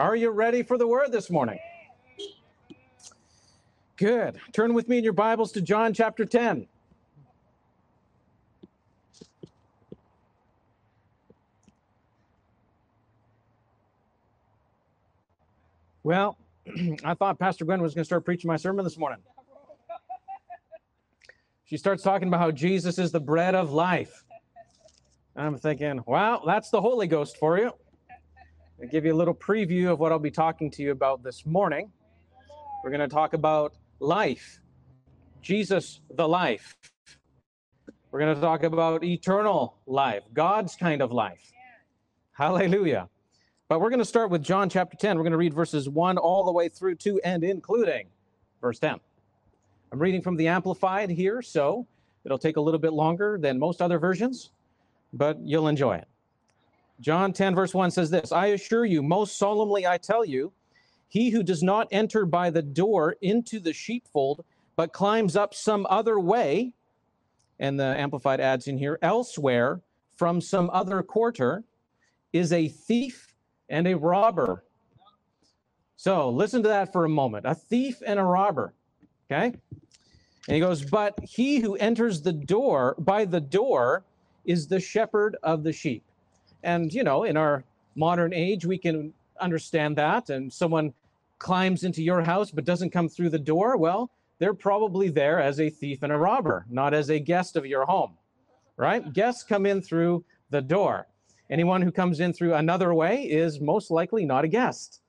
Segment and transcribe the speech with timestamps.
[0.00, 1.58] Are you ready for the word this morning?
[3.98, 4.40] Good.
[4.50, 6.66] Turn with me in your Bibles to John chapter 10.
[16.02, 16.38] Well,
[17.04, 19.18] I thought Pastor Gwen was going to start preaching my sermon this morning.
[21.66, 24.24] She starts talking about how Jesus is the bread of life.
[25.36, 27.74] I'm thinking, wow, that's the Holy Ghost for you.
[28.80, 31.44] I'll give you a little preview of what I'll be talking to you about this
[31.44, 31.92] morning.
[32.82, 34.58] We're going to talk about life,
[35.42, 36.78] Jesus, the life.
[38.10, 41.52] We're going to talk about eternal life, God's kind of life.
[42.32, 43.10] Hallelujah.
[43.68, 45.18] But we're going to start with John chapter 10.
[45.18, 48.06] We're going to read verses 1 all the way through to and including
[48.62, 48.98] verse 10.
[49.92, 51.86] I'm reading from the Amplified here, so
[52.24, 54.52] it'll take a little bit longer than most other versions,
[55.12, 56.08] but you'll enjoy it.
[57.00, 60.52] John 10, verse 1 says this I assure you, most solemnly I tell you,
[61.08, 64.44] he who does not enter by the door into the sheepfold,
[64.76, 66.72] but climbs up some other way,
[67.58, 69.80] and the Amplified adds in here, elsewhere
[70.16, 71.64] from some other quarter,
[72.32, 73.34] is a thief
[73.68, 74.64] and a robber.
[75.96, 77.46] So listen to that for a moment.
[77.46, 78.74] A thief and a robber.
[79.30, 79.54] Okay?
[80.48, 84.04] And he goes, But he who enters the door by the door
[84.44, 86.04] is the shepherd of the sheep.
[86.62, 90.30] And, you know, in our modern age, we can understand that.
[90.30, 90.92] And someone
[91.38, 95.60] climbs into your house but doesn't come through the door, well, they're probably there as
[95.60, 98.16] a thief and a robber, not as a guest of your home,
[98.76, 99.12] right?
[99.12, 101.06] Guests come in through the door.
[101.50, 105.00] Anyone who comes in through another way is most likely not a guest.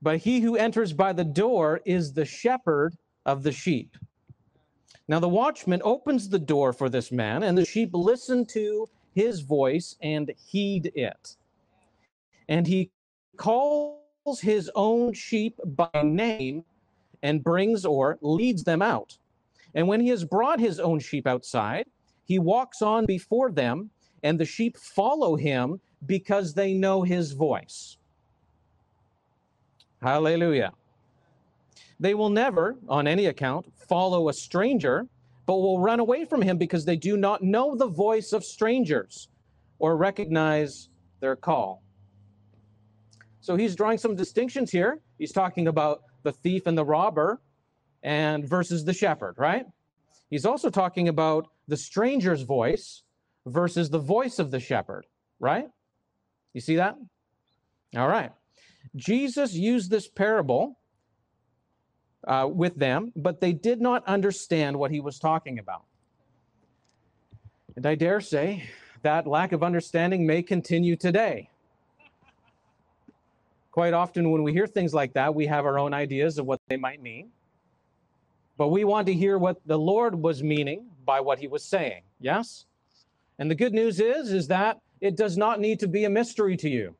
[0.00, 2.96] But he who enters by the door is the shepherd
[3.26, 3.96] of the sheep.
[5.06, 9.40] Now the watchman opens the door for this man, and the sheep listen to his
[9.40, 11.36] voice and heed it.
[12.48, 12.90] And he
[13.36, 16.64] calls his own sheep by name
[17.22, 19.18] and brings or leads them out.
[19.74, 21.86] And when he has brought his own sheep outside,
[22.24, 23.90] he walks on before them
[24.22, 27.96] and the sheep follow him because they know his voice.
[30.00, 30.72] Hallelujah.
[32.00, 35.08] They will never, on any account, follow a stranger,
[35.48, 39.28] but will run away from him because they do not know the voice of strangers
[39.78, 41.82] or recognize their call.
[43.40, 45.00] So he's drawing some distinctions here.
[45.16, 47.40] He's talking about the thief and the robber
[48.02, 49.64] and versus the shepherd, right?
[50.28, 53.04] He's also talking about the stranger's voice
[53.46, 55.06] versus the voice of the shepherd,
[55.40, 55.70] right?
[56.52, 56.94] You see that?
[57.96, 58.32] All right.
[58.96, 60.78] Jesus used this parable
[62.28, 65.84] uh, with them, but they did not understand what he was talking about.
[67.74, 68.68] And I dare say
[69.02, 71.48] that lack of understanding may continue today.
[73.72, 76.60] Quite often, when we hear things like that, we have our own ideas of what
[76.68, 77.30] they might mean.
[78.56, 82.02] But we want to hear what the Lord was meaning by what he was saying.
[82.20, 82.66] Yes?
[83.38, 86.56] And the good news is, is that it does not need to be a mystery
[86.56, 86.96] to you.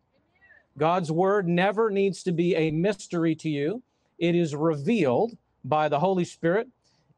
[0.79, 3.83] God's word never needs to be a mystery to you.
[4.19, 6.69] It is revealed by the Holy Spirit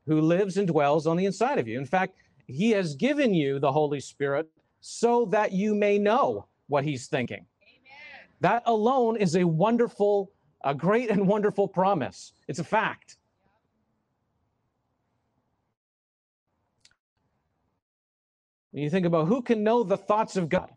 [0.06, 1.78] who lives and dwells on the inside of you.
[1.78, 2.14] In fact,
[2.46, 4.48] he has given you the Holy Spirit
[4.80, 7.44] so that you may know what he's thinking.
[7.62, 8.28] Amen.
[8.40, 10.32] That alone is a wonderful,
[10.64, 12.32] a great and wonderful promise.
[12.48, 13.16] It's a fact.
[18.72, 20.70] When you think about who can know the thoughts of God,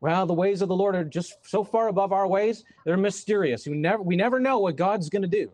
[0.00, 3.66] well, the ways of the Lord are just so far above our ways, they're mysterious.
[3.66, 5.50] We never, we never know what God's going to do.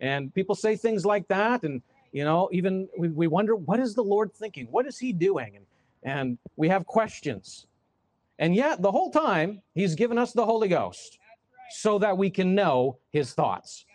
[0.00, 1.62] And people say things like that.
[1.62, 1.82] And,
[2.12, 4.68] you know, even we, we wonder, what is the Lord thinking?
[4.70, 5.56] What is he doing?
[5.56, 5.66] And,
[6.02, 7.66] and we have questions.
[8.38, 11.18] And yet, the whole time, he's given us the Holy Ghost
[11.70, 13.86] so that we can know his thoughts.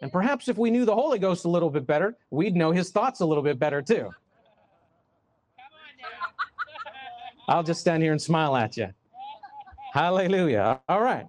[0.00, 2.90] And perhaps if we knew the Holy Ghost a little bit better, we'd know his
[2.90, 4.10] thoughts a little bit better too.
[7.48, 8.88] I'll just stand here and smile at you.
[9.92, 10.80] Hallelujah.
[10.88, 11.26] All right.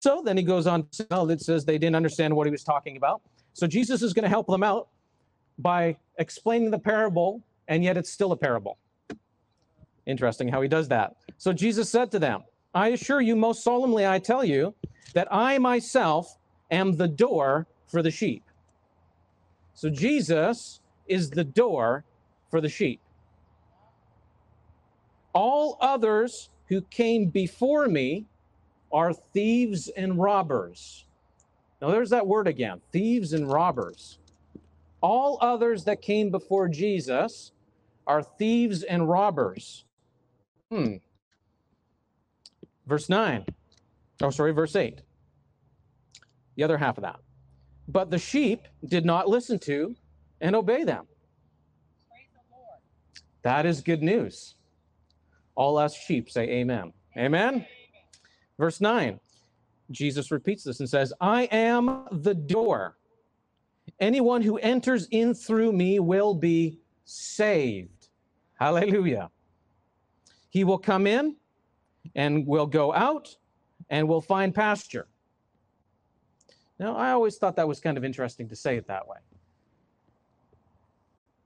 [0.00, 2.64] So then he goes on to tell, it says they didn't understand what he was
[2.64, 3.20] talking about.
[3.52, 4.88] So Jesus is going to help them out
[5.58, 8.78] by explaining the parable, and yet it's still a parable.
[10.06, 11.16] Interesting how he does that.
[11.36, 12.42] So Jesus said to them,
[12.74, 14.74] I assure you, most solemnly, I tell you,
[15.12, 16.38] that I myself
[16.70, 18.44] am the door for the sheep.
[19.74, 22.04] So Jesus is the door
[22.50, 23.00] for the sheep.
[25.34, 28.26] All others who came before me
[28.92, 31.06] are thieves and robbers.
[31.80, 34.18] Now, there's that word again thieves and robbers.
[35.00, 37.52] All others that came before Jesus
[38.06, 39.84] are thieves and robbers.
[40.70, 40.96] Hmm.
[42.86, 43.46] Verse 9.
[44.22, 45.00] Oh, sorry, verse 8.
[46.56, 47.20] The other half of that.
[47.88, 49.96] But the sheep did not listen to
[50.40, 51.06] and obey them.
[53.42, 54.54] That is good news.
[55.54, 56.92] All us sheep say amen.
[57.16, 57.66] Amen.
[58.60, 59.18] Verse 9.
[59.90, 62.98] Jesus repeats this and says, I am the door.
[63.98, 68.08] Anyone who enters in through me will be saved.
[68.58, 69.30] Hallelujah.
[70.50, 71.36] He will come in
[72.14, 73.34] and will go out
[73.88, 75.08] and will find pasture.
[76.78, 79.18] Now, I always thought that was kind of interesting to say it that way.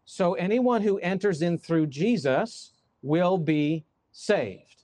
[0.05, 2.73] So, anyone who enters in through Jesus
[3.03, 4.84] will be saved.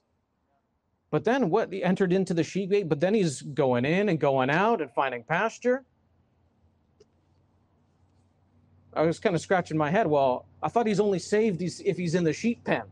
[1.11, 1.71] But then what?
[1.71, 4.89] He entered into the sheep gate, but then he's going in and going out and
[4.91, 5.83] finding pasture.
[8.93, 10.07] I was kind of scratching my head.
[10.07, 12.83] Well, I thought he's only saved if he's in the sheep pen.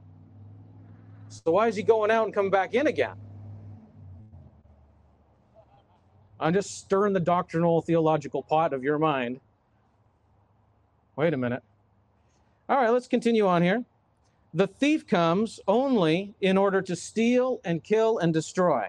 [1.30, 3.16] So why is he going out and coming back in again?
[6.40, 9.40] I'm just stirring the doctrinal theological pot of your mind.
[11.16, 11.64] Wait a minute.
[12.70, 13.84] All right, let's continue on here.
[14.54, 18.88] The thief comes only in order to steal and kill and destroy.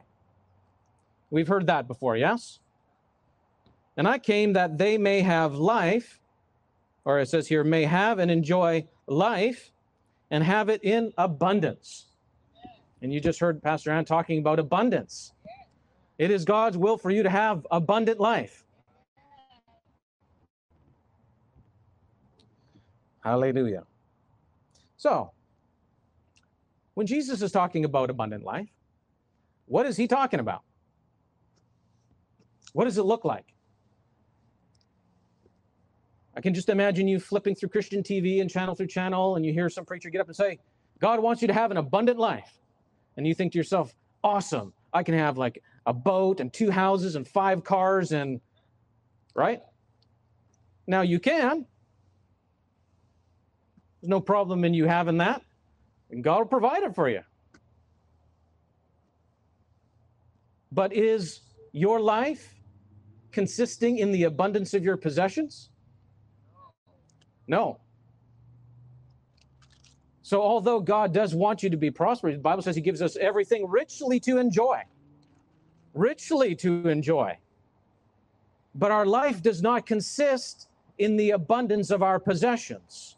[1.30, 2.60] We've heard that before, yes?
[3.96, 6.20] And I came that they may have life,
[7.04, 9.70] or it says here, may have and enjoy life
[10.30, 12.06] and have it in abundance.
[13.02, 15.32] And you just heard Pastor Ann talking about abundance.
[16.18, 18.64] It is God's will for you to have abundant life.
[23.22, 23.84] Hallelujah.
[24.96, 25.32] So,
[27.00, 28.68] when Jesus is talking about abundant life,
[29.64, 30.60] what is he talking about?
[32.74, 33.54] What does it look like?
[36.36, 39.52] I can just imagine you flipping through Christian TV and channel through channel, and you
[39.54, 40.58] hear some preacher get up and say,
[40.98, 42.58] God wants you to have an abundant life.
[43.16, 47.16] And you think to yourself, awesome, I can have like a boat and two houses
[47.16, 48.42] and five cars, and
[49.34, 49.62] right?
[50.86, 51.64] Now you can.
[54.02, 55.40] There's no problem in you having that.
[56.10, 57.20] And God will provide it for you.
[60.72, 61.40] But is
[61.72, 62.54] your life
[63.32, 65.70] consisting in the abundance of your possessions?
[67.46, 67.80] No.
[70.22, 73.16] So, although God does want you to be prosperous, the Bible says He gives us
[73.16, 74.82] everything richly to enjoy.
[75.92, 77.36] Richly to enjoy.
[78.76, 80.68] But our life does not consist
[80.98, 83.16] in the abundance of our possessions.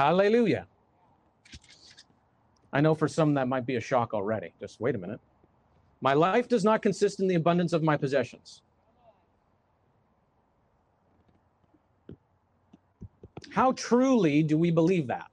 [0.00, 0.66] Hallelujah.
[2.72, 4.54] I know for some that might be a shock already.
[4.58, 5.20] Just wait a minute.
[6.00, 8.62] My life does not consist in the abundance of my possessions.
[13.50, 15.26] How truly do we believe that?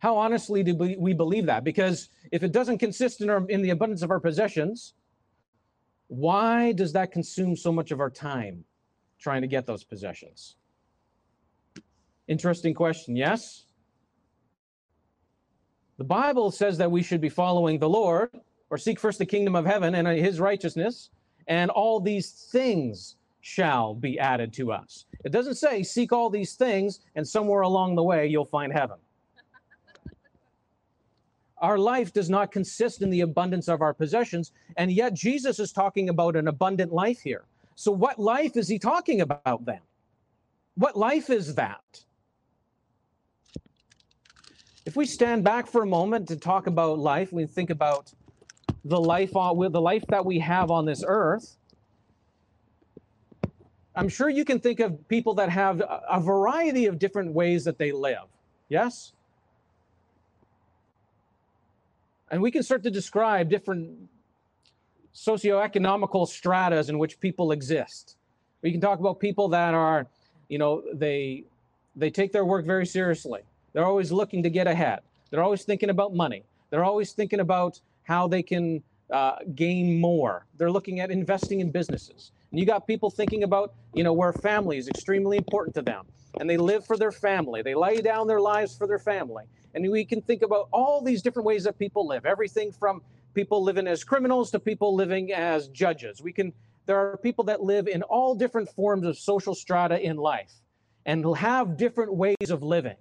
[0.00, 1.62] How honestly do we believe that?
[1.62, 4.94] Because if it doesn't consist in, our, in the abundance of our possessions,
[6.08, 8.64] why does that consume so much of our time
[9.20, 10.56] trying to get those possessions?
[12.28, 13.64] Interesting question, yes?
[15.98, 18.30] The Bible says that we should be following the Lord
[18.68, 21.10] or seek first the kingdom of heaven and uh, his righteousness,
[21.46, 25.06] and all these things shall be added to us.
[25.24, 28.96] It doesn't say seek all these things and somewhere along the way you'll find heaven.
[31.58, 35.72] Our life does not consist in the abundance of our possessions, and yet Jesus is
[35.72, 37.44] talking about an abundant life here.
[37.76, 39.80] So, what life is he talking about then?
[40.74, 42.04] What life is that?
[44.86, 48.12] If we stand back for a moment to talk about life, we think about
[48.84, 51.56] the life on the life that we have on this earth.
[53.96, 57.78] I'm sure you can think of people that have a variety of different ways that
[57.78, 58.28] they live.
[58.68, 59.12] Yes?
[62.30, 64.08] And we can start to describe different
[65.12, 68.16] socioeconomical stratas in which people exist.
[68.62, 70.06] We can talk about people that are,
[70.48, 71.44] you know, they
[71.96, 73.40] they take their work very seriously.
[73.76, 75.00] They're always looking to get ahead.
[75.28, 76.44] They're always thinking about money.
[76.70, 80.46] They're always thinking about how they can uh, gain more.
[80.56, 82.32] They're looking at investing in businesses.
[82.50, 86.06] And you got people thinking about, you know, where family is extremely important to them.
[86.40, 87.60] And they live for their family.
[87.60, 89.44] They lay down their lives for their family.
[89.74, 92.24] And we can think about all these different ways that people live.
[92.24, 93.02] Everything from
[93.34, 96.22] people living as criminals to people living as judges.
[96.22, 96.54] We can
[96.86, 100.62] there are people that live in all different forms of social strata in life
[101.04, 102.96] and have different ways of living.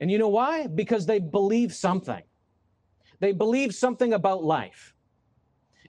[0.00, 0.66] And you know why?
[0.66, 2.22] Because they believe something.
[3.20, 4.94] They believe something about life.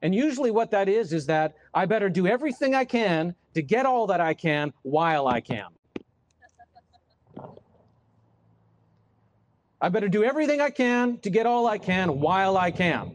[0.02, 3.86] And usually, what that is, is that I better do everything I can to get
[3.86, 5.66] all that I can while I can.
[9.82, 13.12] I better do everything I can to get all I can while I can.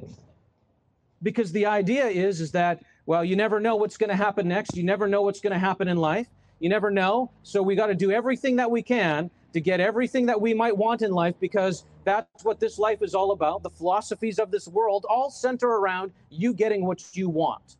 [1.22, 4.76] Because the idea is, is that, well, you never know what's going to happen next.
[4.76, 6.28] You never know what's going to happen in life.
[6.60, 7.30] You never know.
[7.42, 10.76] So we got to do everything that we can to get everything that we might
[10.76, 13.62] want in life because that's what this life is all about.
[13.62, 17.76] The philosophies of this world all center around you getting what you want.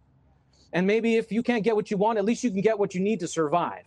[0.73, 2.95] And maybe if you can't get what you want, at least you can get what
[2.95, 3.85] you need to survive.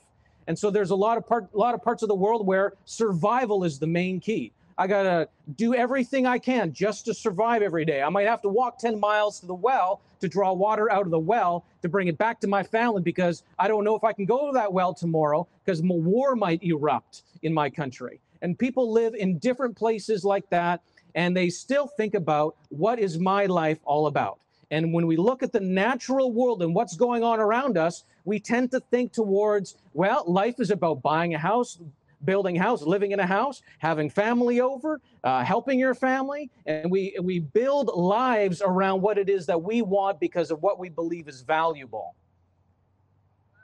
[0.47, 2.73] And so there's a lot of part, a lot of parts of the world where
[2.85, 4.51] survival is the main key.
[4.77, 8.01] I got to do everything I can just to survive every day.
[8.01, 11.11] I might have to walk 10 miles to the well to draw water out of
[11.11, 14.11] the well to bring it back to my family because I don't know if I
[14.11, 18.19] can go to that well tomorrow because war might erupt in my country.
[18.41, 20.81] And people live in different places like that
[21.15, 24.39] and they still think about what is my life all about.
[24.71, 28.39] And when we look at the natural world and what's going on around us, we
[28.39, 31.79] tend to think towards, well, life is about buying a house,
[32.25, 37.15] building house, living in a house, having family over, uh, helping your family, and we
[37.21, 41.27] we build lives around what it is that we want because of what we believe
[41.27, 42.15] is valuable.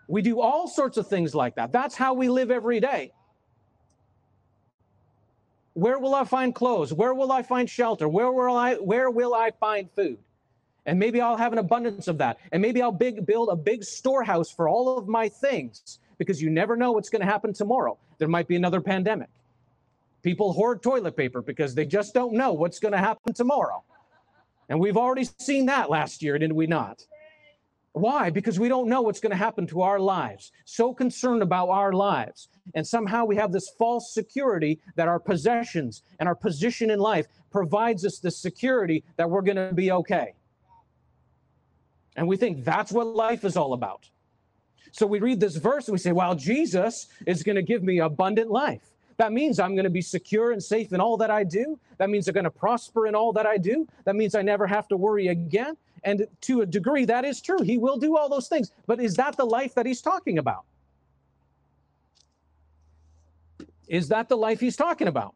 [0.08, 1.72] We do all sorts of things like that.
[1.72, 3.14] That's how we live every day.
[5.74, 6.92] Where will I find clothes?
[6.94, 8.10] Where will I find shelter?
[8.10, 10.20] Where will I where will I find food?
[10.86, 12.40] And maybe I'll have an abundance of that.
[12.52, 16.52] And maybe I'll big, build a big storehouse for all of my things because you
[16.52, 17.98] never know what's going to happen tomorrow.
[18.20, 19.30] There might be another pandemic.
[20.22, 23.84] People hoard toilet paper because they just don't know what's going to happen tomorrow.
[24.70, 27.04] And we've already seen that last year, didn't we not?
[27.94, 28.30] Why?
[28.30, 30.52] Because we don't know what's going to happen to our lives.
[30.66, 32.50] So concerned about our lives.
[32.76, 37.26] And somehow we have this false security that our possessions and our position in life
[37.50, 40.36] provides us the security that we're going to be okay.
[42.16, 44.08] And we think that's what life is all about.
[44.92, 48.00] So we read this verse and we say, well, Jesus is going to give me
[48.00, 48.82] abundant life.
[49.18, 51.80] That means I'm going to be secure and safe in all that I do.
[51.98, 53.88] That means I'm going to prosper in all that I do.
[54.04, 55.78] That means I never have to worry again.
[56.04, 57.62] And to a degree, that is true.
[57.62, 58.72] He will do all those things.
[58.88, 60.64] But is that the life that he's talking about?
[63.88, 65.36] Is that the life he's talking about?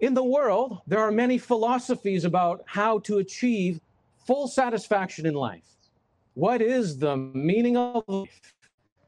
[0.00, 3.80] In the world, there are many philosophies about how to achieve
[4.26, 5.64] full satisfaction in life.
[6.34, 8.54] What is the meaning of life?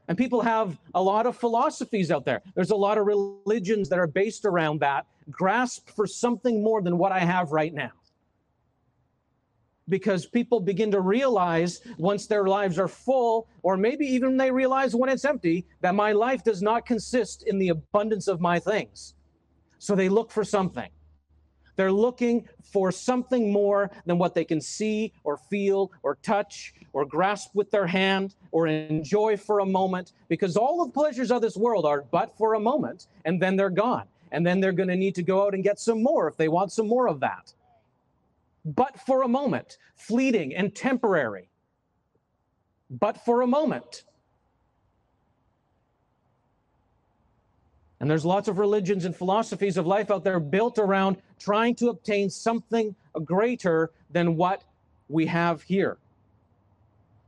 [0.07, 2.41] And people have a lot of philosophies out there.
[2.55, 6.97] There's a lot of religions that are based around that, grasp for something more than
[6.97, 7.91] what I have right now.
[9.87, 14.95] Because people begin to realize once their lives are full, or maybe even they realize
[14.95, 19.13] when it's empty, that my life does not consist in the abundance of my things.
[19.77, 20.89] So they look for something.
[21.79, 27.05] They're looking for something more than what they can see or feel or touch or
[27.05, 31.41] grasp with their hand or enjoy for a moment because all of the pleasures of
[31.41, 34.09] this world are but for a moment and then they're gone.
[34.33, 36.49] And then they're going to need to go out and get some more if they
[36.49, 37.53] want some more of that.
[38.65, 41.47] But for a moment, fleeting and temporary.
[42.89, 44.03] But for a moment.
[47.99, 51.89] And there's lots of religions and philosophies of life out there built around trying to
[51.89, 54.63] obtain something greater than what
[55.09, 55.97] we have here.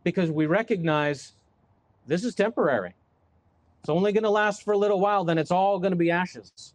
[0.03, 1.33] Because we recognize
[2.07, 2.93] this is temporary.
[3.81, 6.11] It's only going to last for a little while, then it's all going to be
[6.11, 6.73] ashes.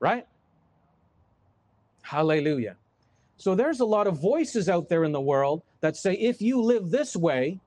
[0.00, 0.26] Right?
[2.02, 2.76] Hallelujah.
[3.36, 6.60] So there's a lot of voices out there in the world that say if you
[6.60, 7.60] live this way,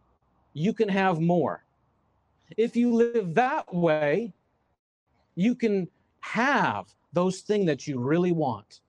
[0.54, 1.64] you can have more.
[2.58, 4.34] If you live that way,
[5.36, 5.88] you can
[6.22, 8.82] have those things that you really want.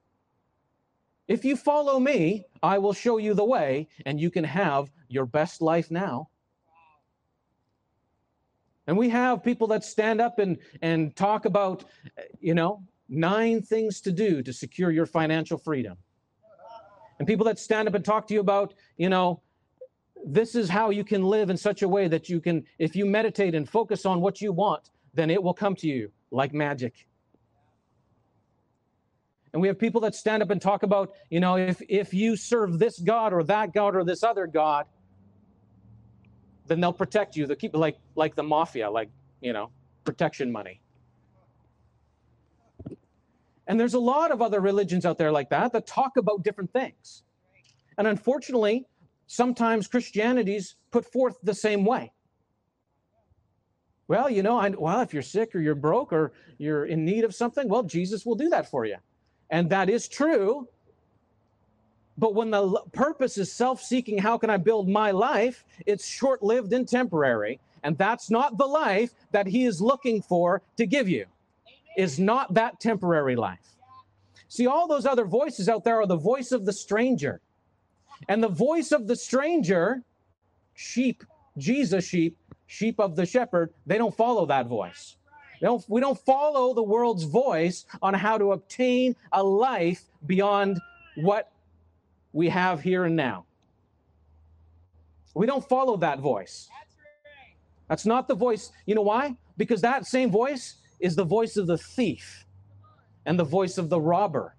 [1.28, 5.26] If you follow me, I will show you the way, and you can have your
[5.26, 6.28] best life now.
[8.86, 11.84] And we have people that stand up and, and talk about,
[12.40, 15.96] you know, nine things to do to secure your financial freedom.
[17.18, 19.42] And people that stand up and talk to you about, you know,
[20.26, 23.06] this is how you can live in such a way that you can, if you
[23.06, 27.06] meditate and focus on what you want, then it will come to you like magic.
[29.52, 32.36] And we have people that stand up and talk about, you know, if, if you
[32.36, 34.86] serve this God or that God or this other God,
[36.66, 37.46] then they'll protect you.
[37.46, 39.10] They'll keep like like the mafia, like,
[39.40, 39.70] you know,
[40.04, 40.80] protection money.
[43.66, 46.72] And there's a lot of other religions out there like that that talk about different
[46.72, 47.24] things.
[47.98, 48.86] And unfortunately,
[49.30, 52.12] sometimes Christianity's put forth the same way.
[54.08, 57.22] Well, you know, I, well, if you're sick or you're broke or you're in need
[57.22, 58.96] of something, well, Jesus will do that for you.
[59.50, 60.66] And that is true.
[62.18, 65.64] But when the purpose is self seeking, how can I build my life?
[65.86, 67.60] It's short lived and temporary.
[67.84, 71.26] And that's not the life that he is looking for to give you,
[71.96, 73.76] is not that temporary life.
[74.48, 77.40] See, all those other voices out there are the voice of the stranger.
[78.28, 80.02] And the voice of the stranger,
[80.74, 81.24] sheep,
[81.58, 82.36] Jesus sheep,
[82.66, 85.16] sheep of the shepherd, they don't follow that voice.
[85.60, 90.80] Don't, we don't follow the world's voice on how to obtain a life beyond
[91.16, 91.52] what
[92.32, 93.44] we have here and now.
[95.34, 96.68] We don't follow that voice.
[97.88, 98.72] That's not the voice.
[98.86, 99.36] You know why?
[99.56, 102.46] Because that same voice is the voice of the thief
[103.26, 104.54] and the voice of the robber.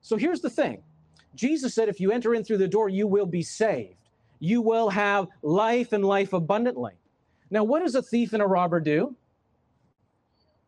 [0.00, 0.82] So here's the thing
[1.38, 3.94] Jesus said, if you enter in through the door, you will be saved.
[4.40, 6.94] You will have life and life abundantly.
[7.50, 9.14] Now, what does a thief and a robber do?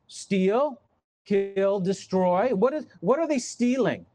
[0.06, 0.80] Steal,
[1.24, 2.54] kill, destroy.
[2.54, 4.06] What is what are they stealing?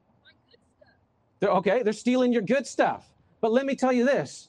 [1.39, 3.09] They're okay, they're stealing your good stuff.
[3.41, 4.47] But let me tell you this.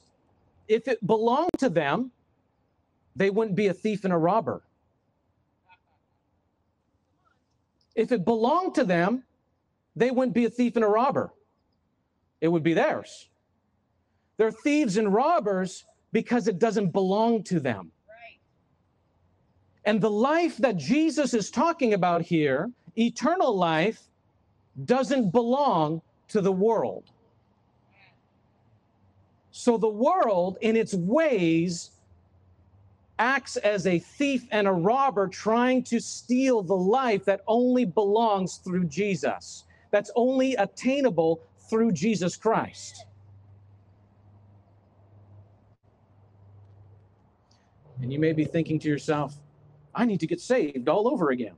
[0.68, 2.12] If it belonged to them,
[3.16, 4.62] they wouldn't be a thief and a robber.
[7.94, 9.24] If it belonged to them,
[9.96, 11.32] they wouldn't be a thief and a robber.
[12.40, 13.28] It would be theirs.
[14.36, 17.90] They're thieves and robbers because it doesn't belong to them.
[19.84, 24.00] And the life that Jesus is talking about here, eternal life,
[24.84, 27.04] doesn't belong to the world.
[29.52, 31.92] So the world, in its ways,
[33.18, 38.56] acts as a thief and a robber trying to steal the life that only belongs
[38.56, 43.06] through Jesus, that's only attainable through Jesus Christ.
[48.00, 49.34] And you may be thinking to yourself,
[49.94, 51.54] I need to get saved all over again.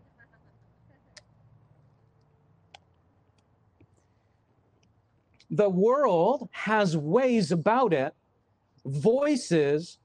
[5.50, 8.14] The world has ways about it,
[8.84, 9.98] voices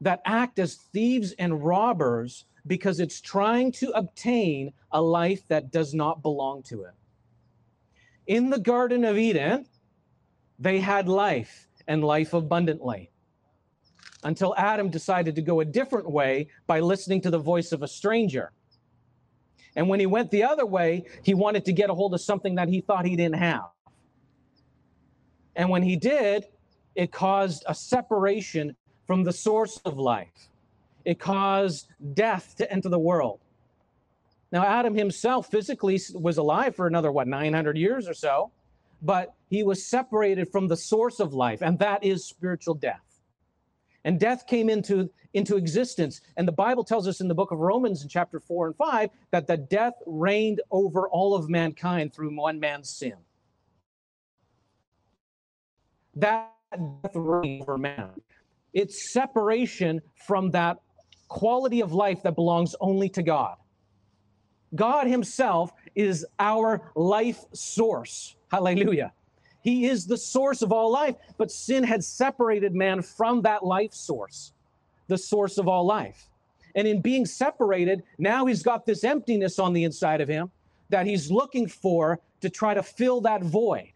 [0.00, 5.94] that act as thieves and robbers because it's trying to obtain a life that does
[5.94, 6.94] not belong to it.
[8.26, 9.66] In the Garden of Eden,
[10.58, 13.10] they had life and life abundantly
[14.24, 17.88] until Adam decided to go a different way by listening to the voice of a
[17.88, 18.52] stranger.
[19.76, 22.56] And when he went the other way, he wanted to get a hold of something
[22.56, 23.66] that he thought he didn't have.
[25.54, 26.46] And when he did,
[26.94, 28.74] it caused a separation
[29.06, 30.48] from the source of life.
[31.04, 33.40] It caused death to enter the world.
[34.52, 38.52] Now, Adam himself physically was alive for another, what, 900 years or so,
[39.02, 43.06] but he was separated from the source of life, and that is spiritual death
[44.06, 46.20] and death came into, into existence.
[46.36, 49.10] And the Bible tells us in the book of Romans in chapter 4 and 5
[49.32, 53.16] that the death reigned over all of mankind through one man's sin.
[56.14, 58.12] That death reigned over man.
[58.72, 60.78] It's separation from that
[61.26, 63.56] quality of life that belongs only to God.
[64.76, 68.36] God Himself is our life source.
[68.50, 69.12] Hallelujah.
[69.62, 73.92] He is the source of all life, but sin had separated man from that life
[73.92, 74.52] source,
[75.08, 76.28] the source of all life.
[76.76, 80.52] And in being separated, now he's got this emptiness on the inside of him
[80.90, 83.92] that he's looking for to try to fill that void.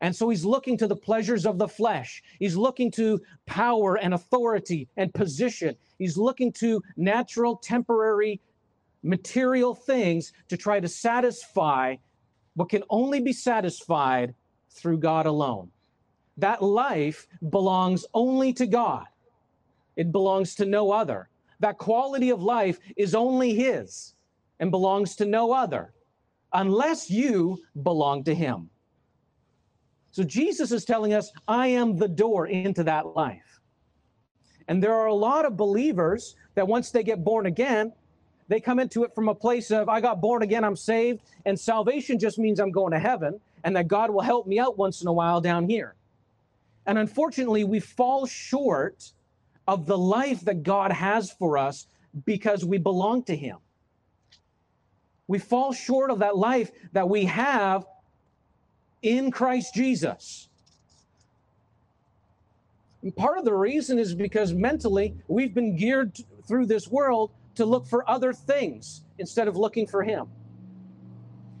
[0.00, 2.22] And so he's looking to the pleasures of the flesh.
[2.38, 5.76] He's looking to power and authority and position.
[5.98, 8.40] He's looking to natural, temporary,
[9.02, 11.96] material things to try to satisfy
[12.54, 14.34] what can only be satisfied
[14.70, 15.70] through God alone.
[16.36, 19.06] That life belongs only to God,
[19.96, 21.28] it belongs to no other.
[21.60, 24.14] That quality of life is only His
[24.60, 25.92] and belongs to no other
[26.52, 28.70] unless you belong to Him.
[30.12, 33.60] So Jesus is telling us, I am the door into that life.
[34.68, 37.92] And there are a lot of believers that once they get born again,
[38.48, 41.58] they come into it from a place of, I got born again, I'm saved, and
[41.58, 45.02] salvation just means I'm going to heaven and that God will help me out once
[45.02, 45.94] in a while down here.
[46.86, 49.12] And unfortunately, we fall short
[49.66, 51.86] of the life that God has for us
[52.24, 53.58] because we belong to Him.
[55.26, 57.84] We fall short of that life that we have
[59.02, 60.48] in Christ Jesus.
[63.02, 67.66] And part of the reason is because mentally we've been geared through this world to
[67.66, 70.26] look for other things instead of looking for Him.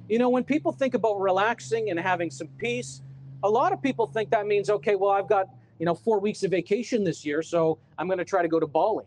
[0.08, 3.02] You know, when people think about relaxing and having some peace,
[3.42, 6.42] a lot of people think that means, okay, well, I've got, you know, four weeks
[6.44, 9.04] of vacation this year, so I'm going to try to go to Bali.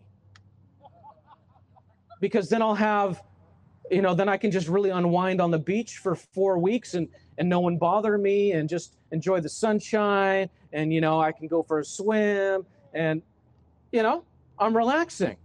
[2.19, 3.23] Because then I'll have,
[3.89, 7.07] you know, then I can just really unwind on the beach for four weeks and,
[7.37, 10.49] and no one bother me and just enjoy the sunshine.
[10.73, 13.21] And, you know, I can go for a swim and,
[13.91, 14.23] you know,
[14.59, 15.37] I'm relaxing.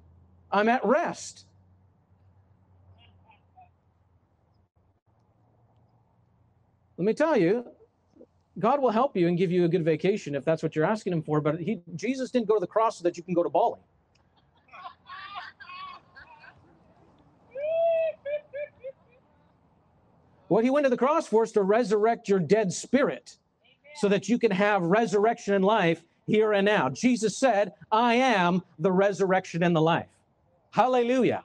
[0.56, 1.44] I'm at rest.
[6.96, 7.66] Let me tell you,
[8.58, 11.12] God will help you and give you a good vacation if that's what you're asking
[11.12, 11.42] Him for.
[11.42, 13.80] But he, Jesus didn't go to the cross so that you can go to Bali.
[20.48, 23.36] What He went to the cross for is to resurrect your dead spirit
[23.96, 26.88] so that you can have resurrection and life here and now.
[26.88, 30.06] Jesus said, I am the resurrection and the life.
[30.76, 31.42] Hallelujah.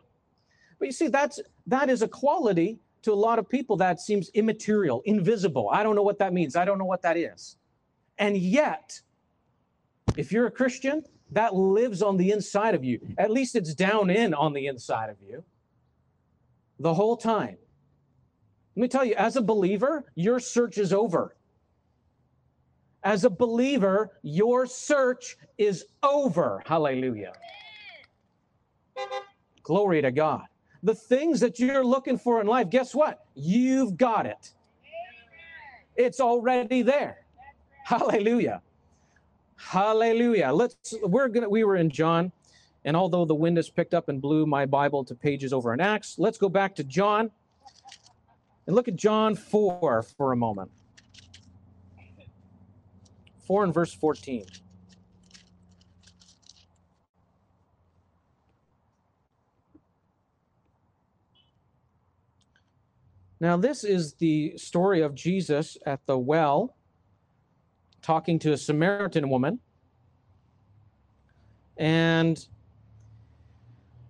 [0.77, 4.27] But you see, that's that is a quality to a lot of people that seems
[4.33, 5.69] immaterial, invisible.
[5.71, 6.57] I don't know what that means.
[6.57, 7.55] I don't know what that is.
[8.17, 8.99] And yet,
[10.17, 12.99] if you're a Christian, that lives on the inside of you.
[13.17, 15.45] At least it's down in on the inside of you
[16.77, 17.55] the whole time.
[18.75, 21.37] Let me tell you, as a believer, your search is over.
[23.01, 26.61] As a believer, your search is over.
[26.65, 27.31] Hallelujah.
[29.63, 30.45] Glory to God.
[30.83, 33.25] The things that you're looking for in life, guess what?
[33.35, 34.51] You've got it.
[35.95, 37.25] It's already there.
[37.85, 38.61] Hallelujah.
[39.57, 40.51] Hallelujah.
[40.51, 42.31] Let's we're gonna we were in John,
[42.83, 45.79] and although the wind has picked up and blew my Bible to pages over in
[45.79, 47.29] Acts, let's go back to John
[48.65, 50.71] and look at John 4 for a moment.
[53.45, 54.45] 4 and verse 14.
[63.41, 66.75] Now, this is the story of Jesus at the well
[68.03, 69.59] talking to a Samaritan woman.
[71.75, 72.45] And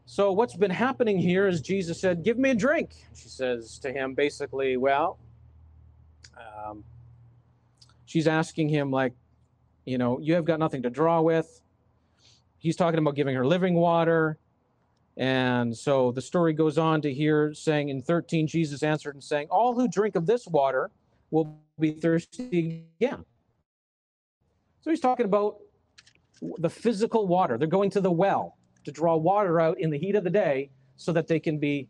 [0.05, 2.91] so, what's been happening here is Jesus said, Give me a drink.
[3.15, 5.17] She says to him, basically, Well,
[6.37, 6.83] um,
[8.03, 9.13] she's asking him, like,
[9.85, 11.61] you know, you have got nothing to draw with.
[12.57, 14.37] He's talking about giving her living water.
[15.21, 19.49] And so the story goes on to here saying in 13, Jesus answered and saying,
[19.51, 20.89] All who drink of this water
[21.29, 23.23] will be thirsty again.
[24.81, 25.60] So he's talking about
[26.57, 27.60] the physical water.
[27.60, 30.71] They're going to the well to draw water out in the heat of the day
[30.95, 31.88] so that they can be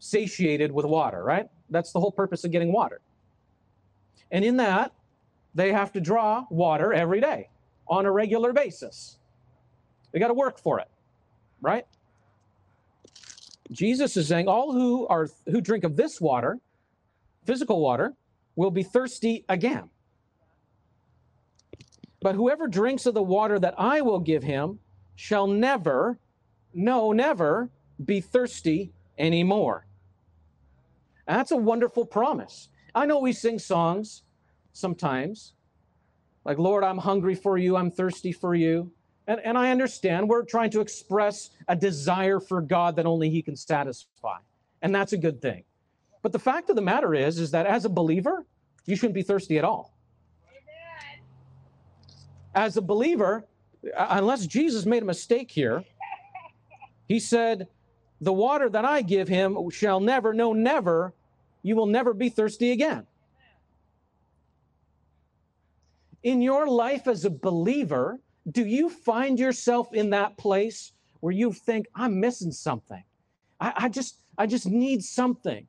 [0.00, 1.48] satiated with water, right?
[1.70, 3.00] That's the whole purpose of getting water.
[4.32, 4.92] And in that,
[5.54, 7.48] they have to draw water every day
[7.86, 9.18] on a regular basis.
[10.10, 10.88] They got to work for it
[11.60, 11.84] right?
[13.70, 16.58] Jesus is saying all who are who drink of this water,
[17.44, 18.14] physical water,
[18.56, 19.90] will be thirsty again.
[22.20, 24.80] But whoever drinks of the water that I will give him
[25.14, 26.18] shall never,
[26.74, 27.70] no, never
[28.04, 29.86] be thirsty anymore.
[31.26, 32.68] that's a wonderful promise.
[32.94, 34.22] I know we sing songs
[34.72, 35.54] sometimes,
[36.44, 38.92] like, Lord, I'm hungry for you, I'm thirsty for you.
[39.28, 43.42] And, and I understand we're trying to express a desire for God that only He
[43.42, 44.38] can satisfy.
[44.80, 45.64] And that's a good thing.
[46.22, 48.46] But the fact of the matter is, is that as a believer,
[48.86, 49.94] you shouldn't be thirsty at all.
[52.54, 53.46] As a believer,
[53.96, 55.84] uh, unless Jesus made a mistake here,
[57.06, 57.68] he said,
[58.22, 61.12] The water that I give him shall never, no, never,
[61.62, 63.06] you will never be thirsty again.
[66.22, 68.18] In your life as a believer,
[68.50, 73.02] do you find yourself in that place where you think, I'm missing something?
[73.60, 75.66] I, I just, I just need something.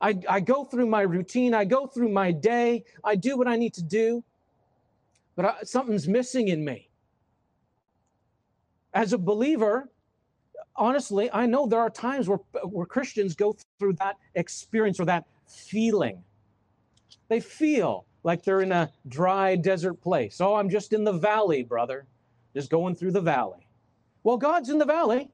[0.00, 3.56] I, I go through my routine, I go through my day, I do what I
[3.56, 4.22] need to do,
[5.36, 6.88] but I, something's missing in me.
[8.94, 9.88] As a believer,
[10.76, 15.24] honestly, I know there are times where, where Christians go through that experience or that
[15.46, 16.22] feeling.
[17.28, 20.40] They feel like they're in a dry desert place.
[20.40, 22.06] Oh, I'm just in the valley, brother
[22.58, 23.68] just going through the valley.
[24.24, 25.30] Well, God's in the valley.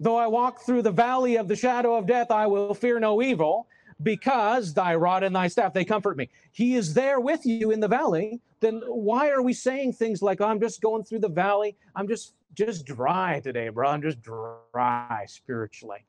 [0.00, 3.20] Though I walk through the valley of the shadow of death, I will fear no
[3.20, 3.66] evil
[4.02, 6.30] because thy rod and thy staff, they comfort me.
[6.52, 8.40] He is there with you in the valley.
[8.60, 11.76] Then why are we saying things like, I'm just going through the valley?
[11.94, 13.86] I'm just, just dry today, bro.
[13.90, 16.06] I'm just dry spiritually.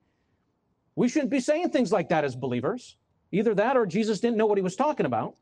[0.96, 2.96] We shouldn't be saying things like that as believers.
[3.34, 5.36] Either that or Jesus didn't know what he was talking about.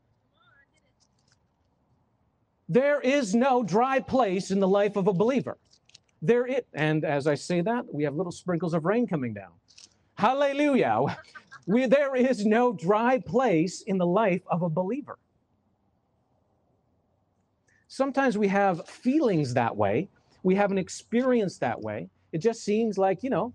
[2.70, 5.58] There is no dry place in the life of a believer.
[6.22, 9.50] There it, and as I say that, we have little sprinkles of rain coming down.
[10.14, 11.18] Hallelujah.
[11.66, 15.18] We, there is no dry place in the life of a believer.
[17.86, 20.08] Sometimes we have feelings that way.
[20.42, 22.08] We have an experience that way.
[22.32, 23.52] It just seems like, you know,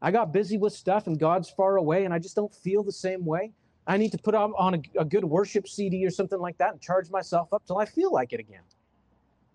[0.00, 2.92] I got busy with stuff and God's far away and I just don't feel the
[2.92, 3.50] same way.
[3.88, 6.72] I need to put on, on a, a good worship CD or something like that
[6.72, 8.60] and charge myself up till I feel like it again.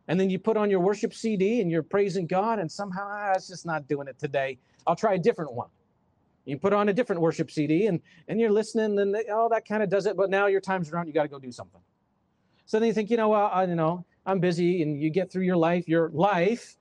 [0.08, 3.32] And then you put on your worship CD and you're praising God, and somehow ah,
[3.36, 4.58] it's just not doing it today.
[4.86, 5.70] I'll try a different one.
[6.46, 9.66] You put on a different worship CD and, and you're listening, and they, oh, that
[9.66, 11.80] kind of does it, but now your time's around, you got to go do something.
[12.66, 15.32] So then you think, you know, well, I, you know, I'm busy, and you get
[15.32, 16.76] through your life, your life,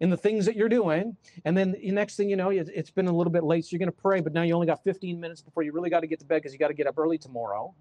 [0.00, 1.16] in the things that you're doing.
[1.44, 3.78] And then the next thing you know, it's been a little bit late, so you're
[3.78, 6.06] going to pray, but now you only got 15 minutes before you really got to
[6.06, 7.74] get to bed because you got to get up early tomorrow.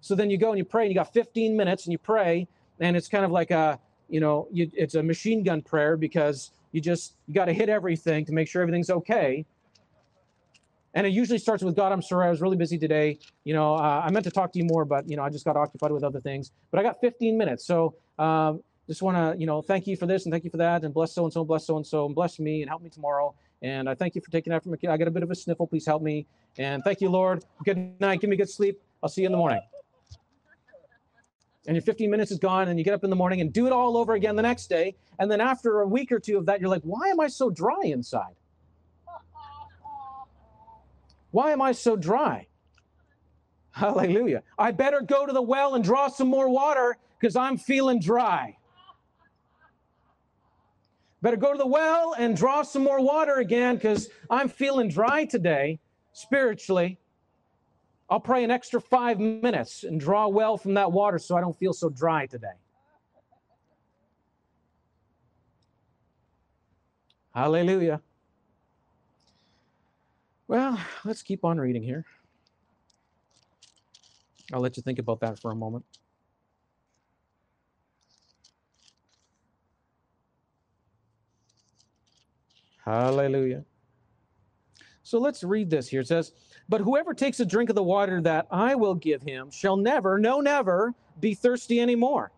[0.00, 2.48] So then you go and you pray, and you got 15 minutes, and you pray,
[2.80, 3.78] and it's kind of like a,
[4.08, 7.68] you know, you, it's a machine gun prayer because you just you got to hit
[7.68, 9.44] everything to make sure everything's okay.
[10.94, 11.92] And it usually starts with God.
[11.92, 13.18] I'm sorry, I was really busy today.
[13.44, 15.44] You know, uh, I meant to talk to you more, but you know, I just
[15.44, 16.52] got occupied with other things.
[16.70, 20.06] But I got 15 minutes, so um, just want to, you know, thank you for
[20.06, 22.06] this and thank you for that, and bless so and so, bless so and so,
[22.06, 23.34] and bless me and help me tomorrow.
[23.62, 24.78] And I thank you for taking after me.
[24.88, 25.66] I got a bit of a sniffle.
[25.66, 26.26] Please help me.
[26.58, 27.44] And thank you, Lord.
[27.64, 28.20] Good night.
[28.20, 28.80] Give me good sleep.
[29.02, 29.60] I'll see you in the morning.
[31.66, 33.66] And your 15 minutes is gone, and you get up in the morning and do
[33.66, 34.94] it all over again the next day.
[35.18, 37.50] And then after a week or two of that, you're like, why am I so
[37.50, 38.34] dry inside?
[41.32, 42.46] Why am I so dry?
[43.72, 44.42] Hallelujah.
[44.58, 48.56] I better go to the well and draw some more water because I'm feeling dry.
[51.26, 55.24] Better go to the well and draw some more water again because I'm feeling dry
[55.24, 55.80] today
[56.12, 57.00] spiritually.
[58.08, 61.58] I'll pray an extra five minutes and draw well from that water so I don't
[61.58, 62.54] feel so dry today.
[67.34, 68.00] Hallelujah.
[70.46, 72.04] Well, let's keep on reading here.
[74.52, 75.84] I'll let you think about that for a moment.
[82.86, 83.64] Hallelujah.
[85.02, 86.00] So let's read this here.
[86.00, 86.32] It says,
[86.68, 90.18] But whoever takes a drink of the water that I will give him shall never,
[90.18, 92.30] no, never be thirsty anymore.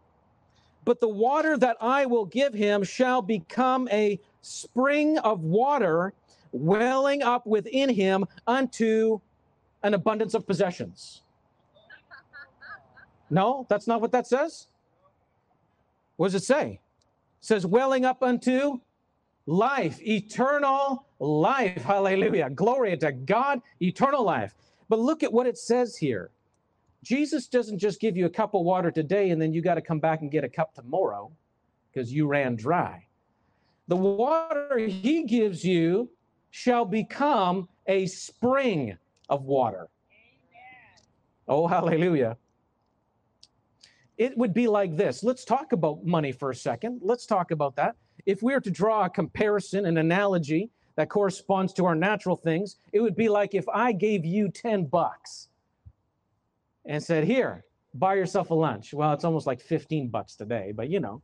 [0.84, 6.14] But the water that I will give him shall become a spring of water
[6.52, 9.20] welling up within him unto
[9.82, 11.22] an abundance of possessions.
[13.30, 14.68] No, that's not what that says.
[16.16, 16.72] What does it say?
[16.72, 16.80] It
[17.44, 18.80] says welling up unto
[19.48, 21.82] life, eternal life.
[21.82, 22.50] Hallelujah.
[22.50, 24.54] Glory to God, eternal life.
[24.90, 26.30] But look at what it says here.
[27.02, 29.80] Jesus doesn't just give you a cup of water today and then you got to
[29.80, 31.30] come back and get a cup tomorrow
[31.90, 33.06] because you ran dry.
[33.88, 36.10] The water he gives you
[36.50, 38.98] shall become a spring
[39.30, 39.88] of water.
[40.10, 41.06] Amen.
[41.48, 42.36] Oh, hallelujah.
[44.18, 45.24] It would be like this.
[45.24, 47.00] Let's talk about money for a second.
[47.02, 47.96] Let's talk about that
[48.28, 52.76] if we were to draw a comparison, an analogy that corresponds to our natural things,
[52.92, 55.48] it would be like if I gave you 10 bucks
[56.84, 57.64] and said, Here,
[57.94, 58.92] buy yourself a lunch.
[58.92, 61.22] Well, it's almost like 15 bucks today, but you know,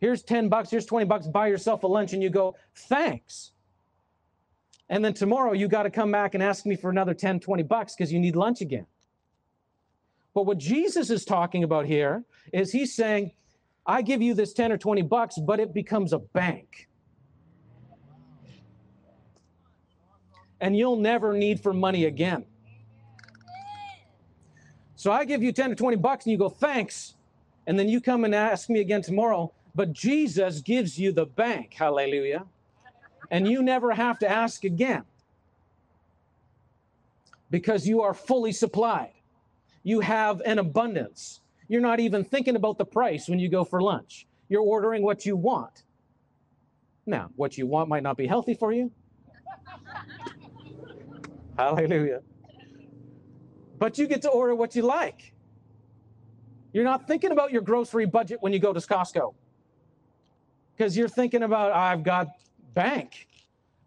[0.00, 3.52] here's 10 bucks, here's 20 bucks, buy yourself a lunch, and you go, Thanks.
[4.88, 7.62] And then tomorrow you got to come back and ask me for another 10, 20
[7.64, 8.86] bucks because you need lunch again.
[10.32, 13.32] But what Jesus is talking about here is he's saying,
[13.86, 16.88] I give you this 10 or 20 bucks, but it becomes a bank.
[20.60, 22.46] And you'll never need for money again.
[24.96, 27.14] So I give you 10 or 20 bucks and you go, thanks.
[27.66, 29.52] And then you come and ask me again tomorrow.
[29.74, 31.74] But Jesus gives you the bank.
[31.74, 32.46] Hallelujah.
[33.30, 35.04] And you never have to ask again
[37.50, 39.12] because you are fully supplied.
[39.82, 41.40] You have an abundance.
[41.74, 44.28] You're not even thinking about the price when you go for lunch.
[44.48, 45.82] You're ordering what you want.
[47.04, 48.92] Now, what you want might not be healthy for you.
[51.58, 52.20] Hallelujah.
[53.76, 55.34] But you get to order what you like.
[56.72, 59.34] You're not thinking about your grocery budget when you go to Costco.
[60.76, 62.28] Because you're thinking about, I've got
[62.74, 63.26] bank,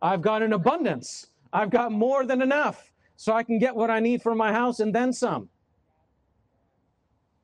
[0.02, 4.02] I've got an abundance, I've got more than enough, so I can get what I
[4.02, 5.48] need for my house and then some.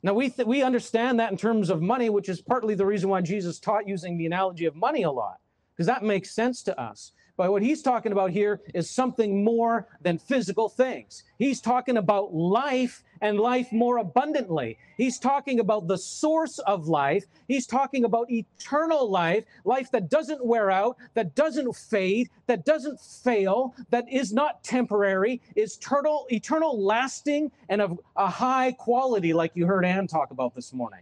[0.04, 3.10] Now, we, th- we understand that in terms of money, which is partly the reason
[3.10, 5.38] why Jesus taught using the analogy of money a lot,
[5.74, 7.14] because that makes sense to us.
[7.36, 11.24] But what he's talking about here is something more than physical things.
[11.40, 14.78] He's talking about life and life more abundantly.
[14.98, 17.26] He's talking about the source of life.
[17.48, 23.02] He's talking about eternal life, life that doesn't wear out, that doesn't fade, that doesn't
[23.02, 29.54] fail, that is not temporary, is eternal, eternal lasting, and of a high quality, like
[29.56, 31.02] you heard Ann talk about this morning.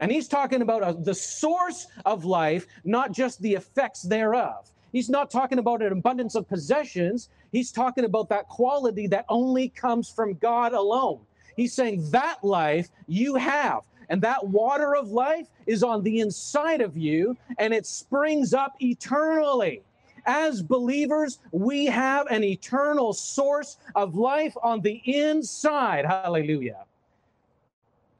[0.00, 4.70] And he's talking about a, the source of life, not just the effects thereof.
[4.92, 7.28] He's not talking about an abundance of possessions.
[7.52, 11.20] He's talking about that quality that only comes from God alone.
[11.56, 13.82] He's saying that life you have.
[14.10, 18.74] And that water of life is on the inside of you and it springs up
[18.80, 19.82] eternally.
[20.24, 26.04] As believers, we have an eternal source of life on the inside.
[26.06, 26.84] Hallelujah.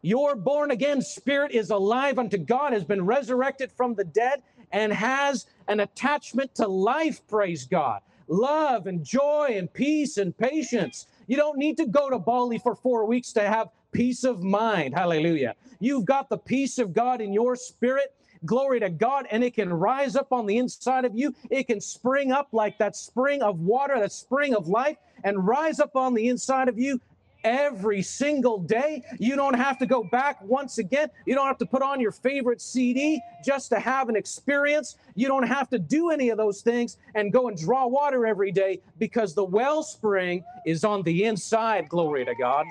[0.03, 4.93] Your born again spirit is alive unto God, has been resurrected from the dead, and
[4.93, 8.01] has an attachment to life, praise God.
[8.29, 11.07] Love and joy and peace and patience.
[11.27, 14.95] You don't need to go to Bali for four weeks to have peace of mind.
[14.95, 15.55] Hallelujah.
[15.81, 18.15] You've got the peace of God in your spirit.
[18.45, 19.27] Glory to God.
[19.31, 21.35] And it can rise up on the inside of you.
[21.51, 25.81] It can spring up like that spring of water, that spring of life, and rise
[25.81, 27.01] up on the inside of you
[27.49, 29.03] every single day.
[29.19, 31.09] You don't have to go back once again.
[31.25, 34.97] You don't have to put on your favorite CD just to have an experience.
[35.15, 38.53] You don't have to do any of those things and go and draw water every
[38.53, 41.89] day because the wellspring is on the inside.
[41.89, 42.67] Glory to God.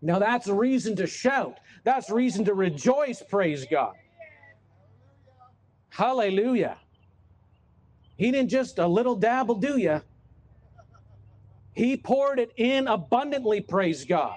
[0.00, 1.58] Now that's a reason to shout.
[1.84, 3.22] That's reason to rejoice.
[3.22, 3.94] Praise God.
[5.90, 6.78] Hallelujah.
[8.16, 10.00] He didn't just a little dabble do you.
[11.74, 14.36] He poured it in abundantly, praise God.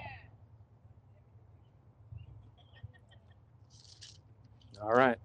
[4.82, 5.18] All right.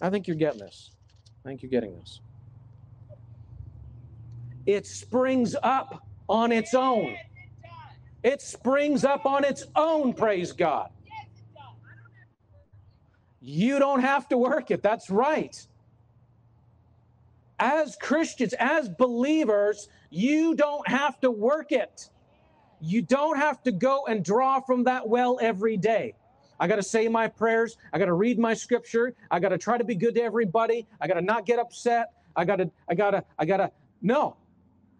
[0.00, 0.90] I think you're getting this.
[1.44, 2.20] I think you're getting this.
[4.66, 7.16] It springs up on its own.
[8.22, 10.90] It springs up on its own, praise God.
[13.40, 14.82] You don't have to work it.
[14.82, 15.66] That's right.
[17.58, 22.10] As Christians, as believers, you don't have to work it.
[22.80, 26.14] You don't have to go and draw from that well every day.
[26.60, 27.78] I got to say my prayers.
[27.92, 29.14] I got to read my scripture.
[29.30, 30.86] I got to try to be good to everybody.
[31.00, 32.12] I got to not get upset.
[32.36, 33.72] I got to, I got to, I got to.
[34.02, 34.36] No.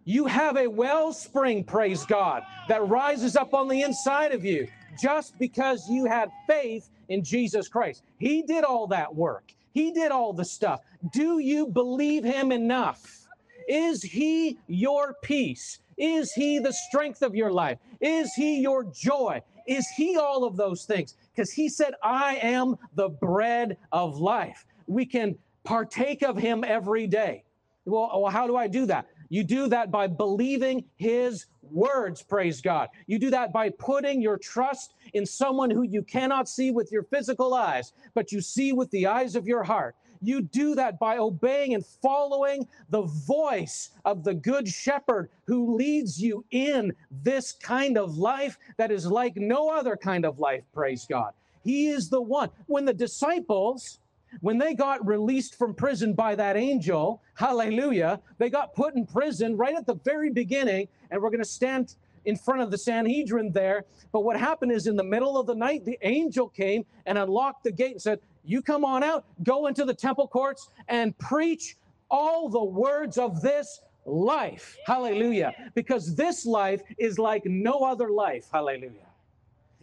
[0.04, 4.66] You have a wellspring, praise God, that rises up on the inside of you
[5.00, 8.02] just because you had faith in Jesus Christ.
[8.18, 10.80] He did all that work, He did all the stuff.
[11.12, 13.21] Do you believe Him enough?
[13.68, 15.80] Is He your peace?
[15.96, 17.78] Is He the strength of your life?
[18.00, 19.40] Is He your joy?
[19.66, 21.14] Is He all of those things?
[21.34, 24.64] Because He said, I am the bread of life.
[24.86, 27.44] We can partake of Him every day.
[27.84, 29.06] Well, how do I do that?
[29.28, 32.88] You do that by believing His words, praise God.
[33.06, 37.04] You do that by putting your trust in someone who you cannot see with your
[37.04, 39.96] physical eyes, but you see with the eyes of your heart.
[40.22, 46.22] You do that by obeying and following the voice of the Good Shepherd who leads
[46.22, 51.06] you in this kind of life that is like no other kind of life, praise
[51.08, 51.32] God.
[51.64, 52.50] He is the one.
[52.66, 53.98] When the disciples,
[54.40, 59.56] when they got released from prison by that angel, hallelujah, they got put in prison
[59.56, 63.52] right at the very beginning, and we're going to stand in front of the Sanhedrin
[63.52, 63.84] there.
[64.12, 67.64] But what happened is in the middle of the night, the angel came and unlocked
[67.64, 71.76] the gate and said, you come on out, go into the temple courts and preach
[72.10, 74.76] all the words of this life.
[74.86, 75.52] Hallelujah.
[75.74, 78.46] Because this life is like no other life.
[78.52, 79.08] Hallelujah.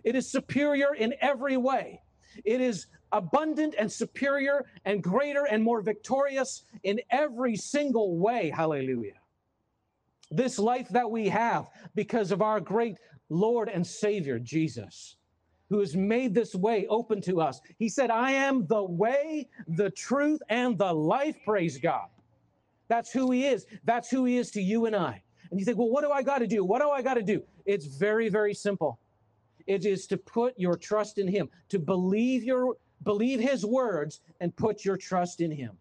[0.04, 2.02] It is superior in every way.
[2.46, 8.52] It is abundant and superior and greater and more victorious in every single way.
[8.56, 9.19] Hallelujah.
[10.32, 12.98] This life that we have because of our great
[13.30, 15.16] Lord and Savior, Jesus
[15.70, 17.62] who has made this way open to us.
[17.78, 22.08] He said, I am the way, the truth, and the life, praise God.
[22.88, 23.68] That's who He is.
[23.84, 25.22] That's who He is to you and I.
[25.52, 26.64] And you think, well, what do I got to do?
[26.64, 27.44] What do I got to do?
[27.66, 29.00] It's very, very simple.
[29.68, 34.54] It is to put your trust in Him, to believe your believe His words and
[34.56, 35.78] put your trust in Him.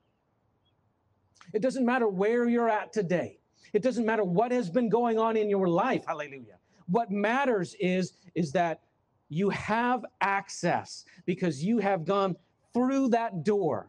[1.54, 3.37] It doesn't matter where you're at today.
[3.72, 6.04] It doesn't matter what has been going on in your life.
[6.06, 6.58] Hallelujah.
[6.86, 8.80] What matters is is that
[9.28, 12.36] you have access because you have gone
[12.72, 13.88] through that door.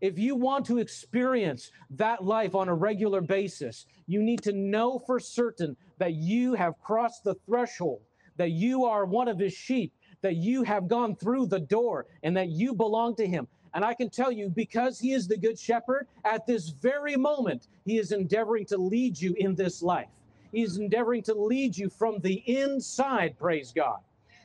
[0.00, 4.98] If you want to experience that life on a regular basis, you need to know
[5.06, 8.02] for certain that you have crossed the threshold,
[8.36, 12.36] that you are one of his sheep, that you have gone through the door, and
[12.36, 13.46] that you belong to him.
[13.74, 17.68] And I can tell you, because He is the Good Shepherd, at this very moment,
[17.84, 20.08] He is endeavoring to lead you in this life.
[20.52, 23.98] He's endeavoring to lead you from the inside, praise God.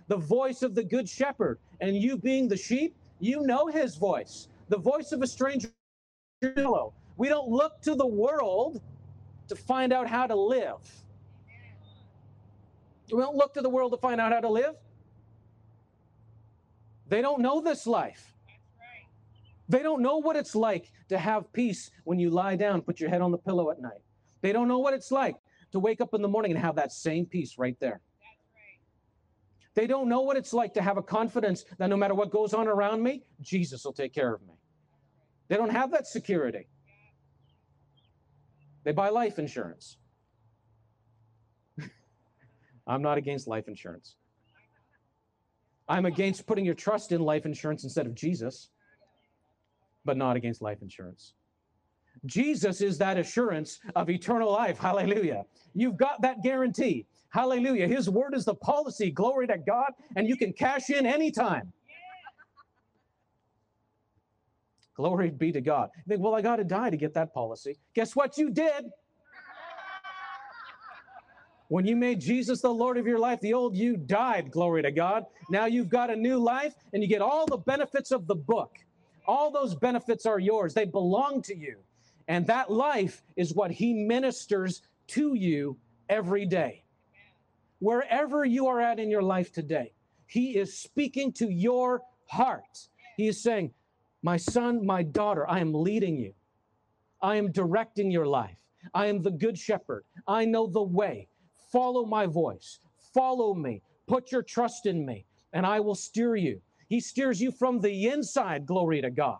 [0.07, 1.59] The voice of the Good Shepherd.
[1.79, 4.47] And you being the sheep, you know His voice.
[4.69, 5.69] The voice of a stranger.
[6.41, 8.81] We don't look to the world
[9.47, 10.77] to find out how to live.
[13.11, 14.75] We don't look to the world to find out how to live.
[17.07, 18.33] They don't know this life.
[19.69, 23.09] They don't know what it's like to have peace when you lie down, put your
[23.09, 24.01] head on the pillow at night.
[24.41, 25.35] They don't know what it's like
[25.71, 28.01] to wake up in the morning and have that same peace right there.
[29.75, 32.53] They don't know what it's like to have a confidence that no matter what goes
[32.53, 34.55] on around me, Jesus will take care of me.
[35.47, 36.67] They don't have that security.
[38.83, 39.97] They buy life insurance.
[42.87, 44.15] I'm not against life insurance.
[45.87, 48.69] I'm against putting your trust in life insurance instead of Jesus,
[50.09, 51.33] but not against life insurance.
[52.25, 54.79] Jesus is that assurance of eternal life.
[54.79, 55.45] Hallelujah.
[55.75, 57.05] You've got that guarantee.
[57.29, 57.87] Hallelujah.
[57.87, 59.11] His word is the policy.
[59.11, 59.91] Glory to God.
[60.15, 61.71] And you can cash in anytime.
[64.95, 65.91] Glory be to God.
[65.97, 67.77] You think, well, I got to die to get that policy.
[67.93, 68.85] Guess what you did?
[71.67, 74.91] When you made Jesus the Lord of your life, the old you died, glory to
[74.91, 75.25] God.
[75.51, 78.79] Now you've got a new life and you get all the benefits of the book.
[79.29, 81.77] All those benefits are yours, they belong to you.
[82.27, 85.77] And that life is what He ministers to you
[86.09, 86.83] every day.
[87.77, 89.93] Wherever you are at in your life today,
[90.25, 92.87] He is speaking to your heart.
[93.17, 93.71] He is saying,
[94.23, 96.33] My son, my daughter, I am leading you.
[97.21, 98.57] I am directing your life.
[98.95, 100.05] I am the good shepherd.
[100.27, 101.27] I know the way.
[101.71, 102.79] Follow my voice.
[103.13, 103.83] Follow me.
[104.07, 106.61] Put your trust in me, and I will steer you.
[106.89, 109.37] He steers you from the inside, glory to God.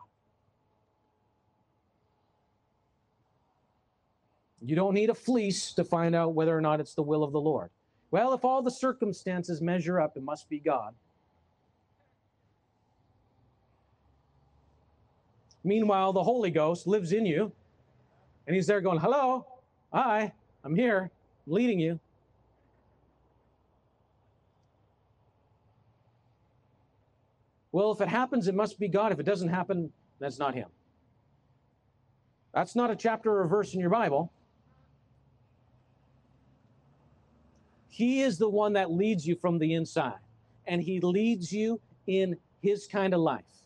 [4.62, 7.32] You don't need a fleece to find out whether or not it's the will of
[7.32, 7.72] the Lord.
[8.12, 10.93] Well, if all the circumstances measure up, it must be God.
[15.64, 17.52] Meanwhile, the Holy Ghost lives in you,
[18.47, 19.45] and He's there going, Hello,
[19.91, 20.32] hi,
[20.64, 21.12] I'm here,
[21.47, 22.00] I'm leading you.
[27.80, 29.13] Well, if it happens, it must be God.
[29.13, 30.67] If it doesn't happen, that's not Him.
[32.53, 34.34] That's not a chapter or a verse in your Bible.
[37.88, 40.19] He is the one that leads you from the inside,
[40.67, 43.63] and He leads you in His kind of life.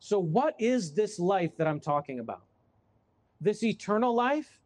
[0.00, 2.42] So, what is this life that I'm talking about?
[3.40, 4.60] This eternal life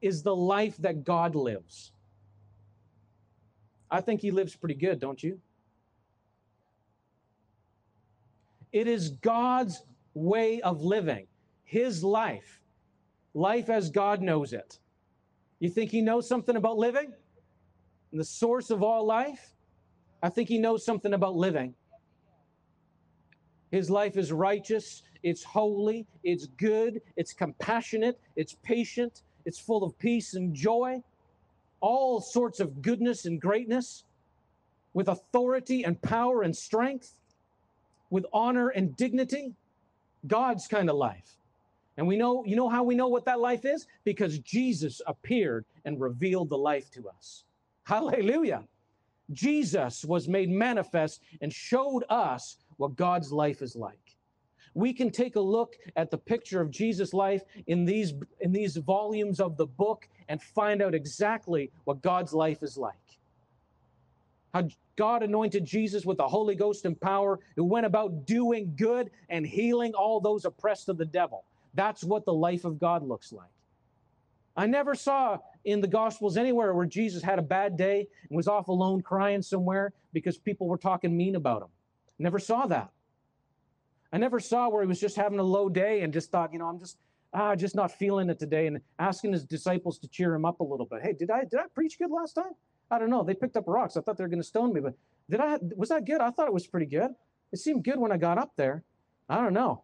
[0.00, 1.90] is the life that God lives.
[3.90, 5.40] I think He lives pretty good, don't you?
[8.72, 9.82] It is God's
[10.14, 11.26] way of living,
[11.64, 12.60] His life,
[13.34, 14.78] life as God knows it.
[15.60, 17.12] You think He knows something about living?
[18.10, 19.54] And the source of all life?
[20.22, 21.74] I think He knows something about living.
[23.70, 29.98] His life is righteous, it's holy, it's good, it's compassionate, it's patient, it's full of
[29.98, 31.02] peace and joy,
[31.80, 34.04] all sorts of goodness and greatness,
[34.92, 37.14] with authority and power and strength
[38.12, 39.54] with honor and dignity,
[40.26, 41.38] God's kind of life.
[41.96, 43.86] And we know, you know how we know what that life is?
[44.04, 47.44] Because Jesus appeared and revealed the life to us.
[47.84, 48.64] Hallelujah.
[49.32, 53.98] Jesus was made manifest and showed us what God's life is like.
[54.74, 58.76] We can take a look at the picture of Jesus' life in these, in these
[58.76, 62.94] volumes of the book and find out exactly what God's life is like.
[64.52, 69.10] How God anointed Jesus with the Holy Ghost and power, who went about doing good
[69.28, 71.44] and healing all those oppressed of the devil.
[71.74, 73.48] That's what the life of God looks like.
[74.54, 78.48] I never saw in the Gospels anywhere where Jesus had a bad day and was
[78.48, 81.68] off alone crying somewhere because people were talking mean about him.
[82.18, 82.90] Never saw that.
[84.12, 86.58] I never saw where he was just having a low day and just thought, you
[86.58, 86.98] know, I'm just
[87.32, 90.64] ah, just not feeling it today, and asking his disciples to cheer him up a
[90.64, 91.02] little bit.
[91.02, 92.52] Hey, did I did I preach good last time?
[92.92, 93.24] I don't know.
[93.24, 93.96] They picked up rocks.
[93.96, 94.94] I thought they were going to stone me, but
[95.30, 95.58] did I?
[95.76, 96.20] Was that good?
[96.20, 97.10] I thought it was pretty good.
[97.50, 98.84] It seemed good when I got up there.
[99.30, 99.82] I don't know.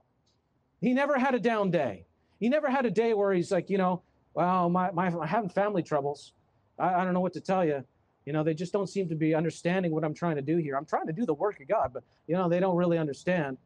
[0.83, 2.05] He never had a down day.
[2.39, 4.03] He never had a day where he's like, you know,
[4.35, 6.35] well, my, my I'm having family troubles.
[6.79, 7.83] I, I don't know what to tell you.
[8.27, 10.77] You know, they just don't seem to be understanding what I'm trying to do here.
[10.77, 13.57] I'm trying to do the work of God, but you know, they don't really understand.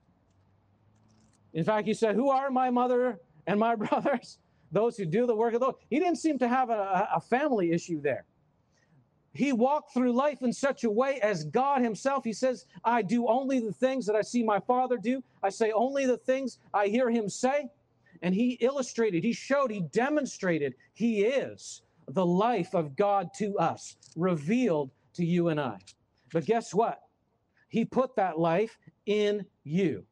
[1.52, 3.18] In fact, he said, Who are my mother
[3.48, 4.38] and my brothers?
[4.70, 5.74] Those who do the work of Lord.
[5.90, 8.24] He didn't seem to have a, a family issue there.
[9.34, 12.24] He walked through life in such a way as God Himself.
[12.24, 15.22] He says, I do only the things that I see my Father do.
[15.42, 17.68] I say only the things I hear Him say.
[18.20, 23.96] And He illustrated, He showed, He demonstrated He is the life of God to us,
[24.16, 25.78] revealed to you and I.
[26.32, 27.00] But guess what?
[27.68, 28.76] He put that life
[29.06, 30.04] in you.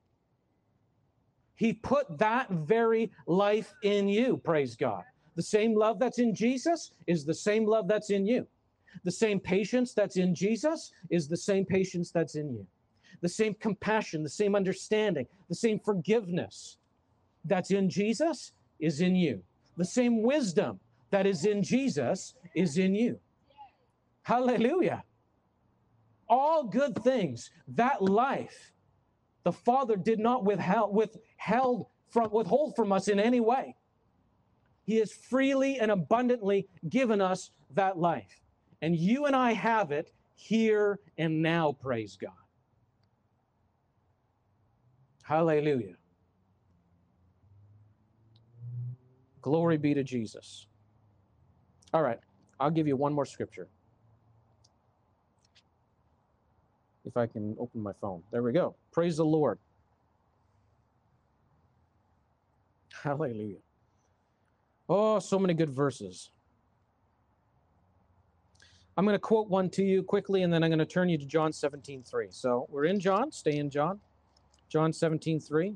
[1.57, 5.05] He put that very life in you, praise God.
[5.37, 8.47] The same love that's in Jesus is the same love that's in you.
[9.05, 12.67] The same patience that's in Jesus is the same patience that's in you.
[13.21, 16.79] The same compassion, the same understanding, the same forgiveness
[17.45, 19.43] that's in Jesus is in you.
[19.77, 20.81] The same wisdom
[21.11, 23.19] that is in Jesus is in you.
[24.23, 25.05] Hallelujah.
[26.29, 28.73] All good things, that life,
[29.43, 33.75] the Father did not withheld, withheld from, withhold from us in any way.
[34.85, 38.41] He has freely and abundantly given us that life.
[38.83, 42.33] And you and I have it here and now, praise God.
[45.23, 45.95] Hallelujah.
[49.43, 50.67] Glory be to Jesus.
[51.93, 52.19] All right,
[52.59, 53.69] I'll give you one more scripture.
[57.05, 58.23] If I can open my phone.
[58.31, 58.77] There we go.
[58.93, 59.59] Praise the Lord.
[63.03, 63.57] Hallelujah.
[64.89, 66.31] Oh, so many good verses.
[69.01, 71.17] I'm going to quote one to you quickly, and then I'm going to turn you
[71.17, 72.27] to John 17, 3.
[72.29, 73.33] So we're in John.
[73.33, 73.99] Stay in John.
[74.69, 75.75] John 17, 3.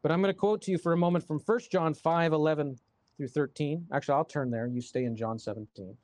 [0.00, 2.78] But I'm going to quote to you for a moment from 1 John 5, 11
[3.18, 3.88] through 13.
[3.92, 4.66] Actually, I'll turn there.
[4.66, 5.94] You stay in John 17.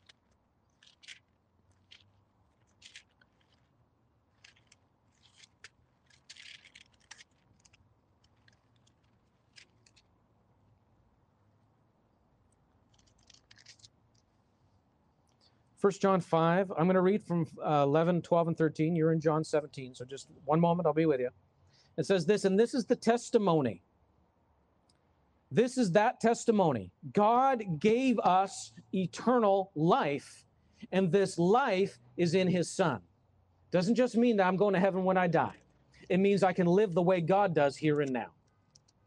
[15.83, 16.71] 1 John 5.
[16.71, 18.95] I'm going to read from uh, 11, 12, and 13.
[18.95, 21.31] You're in John 17, so just one moment, I'll be with you.
[21.99, 23.83] It says this, and this is the testimony.
[25.51, 26.93] This is that testimony.
[27.13, 30.45] God gave us eternal life,
[30.93, 33.01] and this life is in his Son.
[33.73, 35.57] Doesn't just mean that I'm going to heaven when I die.
[36.09, 38.29] It means I can live the way God does here and now.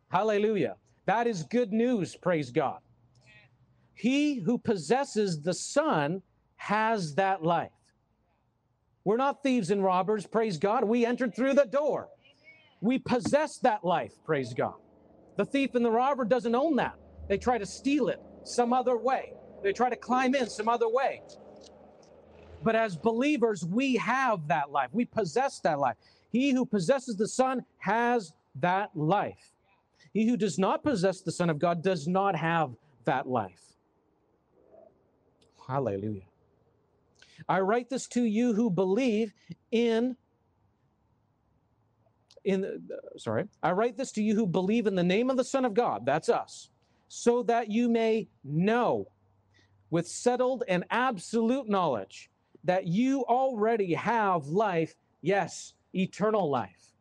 [0.10, 0.76] Hallelujah.
[1.06, 2.80] That is good news, praise God.
[3.94, 6.22] He who possesses the Son
[6.66, 7.70] has that life.
[9.04, 10.84] We're not thieves and robbers, praise God.
[10.84, 12.10] We entered through the door.
[12.82, 14.74] We possess that life, praise God.
[15.38, 16.96] The thief and the robber doesn't own that.
[17.28, 19.34] They try to steal it some other way.
[19.62, 21.22] They try to climb in some other way.
[22.64, 24.90] But as believers, we have that life.
[24.92, 25.98] We possess that life.
[26.32, 29.52] He who possesses the Son has that life.
[30.14, 32.72] He who does not possess the Son of God does not have
[33.04, 33.62] that life.
[35.68, 36.24] Hallelujah.
[37.48, 39.34] I write this to you who believe
[39.72, 40.16] in
[42.44, 45.44] in uh, sorry, I write this to you who believe in the name of the
[45.44, 46.70] Son of God, that's us,
[47.08, 49.08] so that you may know
[49.90, 52.30] with settled and absolute knowledge
[52.64, 56.94] that you already have life, yes, eternal life.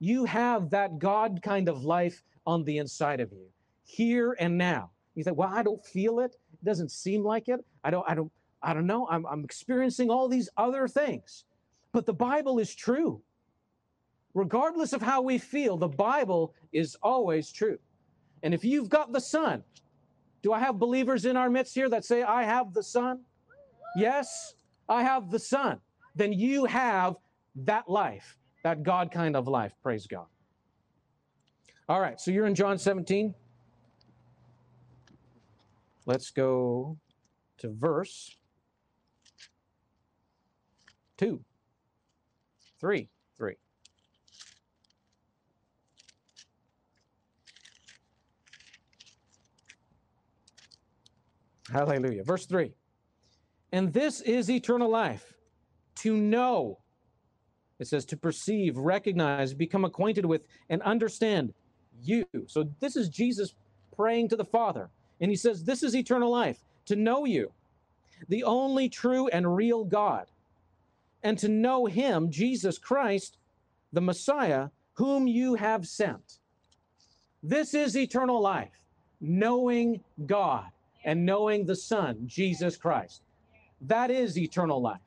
[0.00, 3.46] You have that God kind of life on the inside of you,
[3.84, 4.90] here and now.
[5.14, 6.36] You say, well, I don't feel it.
[6.52, 7.64] It doesn't seem like it.
[7.84, 8.32] I don't, I don't,
[8.64, 11.44] I don't know, I'm, I'm experiencing all these other things.
[11.92, 13.20] But the Bible is true.
[14.32, 17.78] Regardless of how we feel, the Bible is always true.
[18.42, 19.62] And if you've got the Son,
[20.42, 23.20] do I have believers in our midst here that say, I have the Son?
[23.96, 24.54] Yes,
[24.88, 25.78] I have the Son.
[26.16, 27.16] Then you have
[27.56, 29.72] that life, that God kind of life.
[29.82, 30.26] Praise God.
[31.88, 33.34] All right, so you're in John 17.
[36.06, 36.98] Let's go
[37.58, 38.36] to verse
[41.16, 41.40] two,
[42.80, 43.56] three, three.
[51.70, 52.22] Hallelujah.
[52.22, 52.72] Verse 3.
[53.72, 55.34] And this is eternal life,
[55.96, 56.78] to know.
[57.80, 61.52] It says to perceive, recognize, become acquainted with, and understand
[62.00, 62.24] you.
[62.46, 63.54] So this is Jesus
[63.96, 64.90] praying to the Father.
[65.20, 67.50] And he says, This is eternal life, to know you,
[68.28, 70.26] the only true and real God,
[71.24, 73.38] and to know him, Jesus Christ,
[73.92, 76.38] the Messiah, whom you have sent.
[77.42, 78.78] This is eternal life,
[79.20, 80.66] knowing God
[81.04, 83.22] and knowing the Son, Jesus Christ.
[83.80, 85.00] That is eternal life.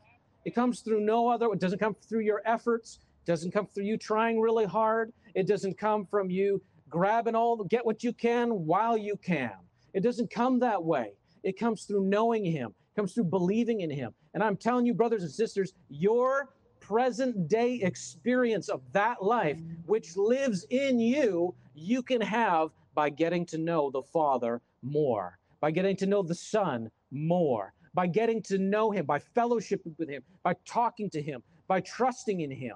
[0.43, 3.85] It comes through no other, it doesn't come through your efforts, it doesn't come through
[3.85, 8.49] you trying really hard, it doesn't come from you grabbing all, get what you can
[8.49, 9.51] while you can.
[9.93, 11.13] It doesn't come that way.
[11.43, 14.13] It comes through knowing Him, it comes through believing in Him.
[14.37, 20.15] And I'm telling you, brothers and sisters, your present day experience of that life, which
[20.15, 25.95] lives in you, you can have by getting to know the Father more, by getting
[25.95, 30.53] to know the Son more, by getting to know Him, by fellowship with Him, by
[30.67, 32.75] talking to Him, by trusting in Him.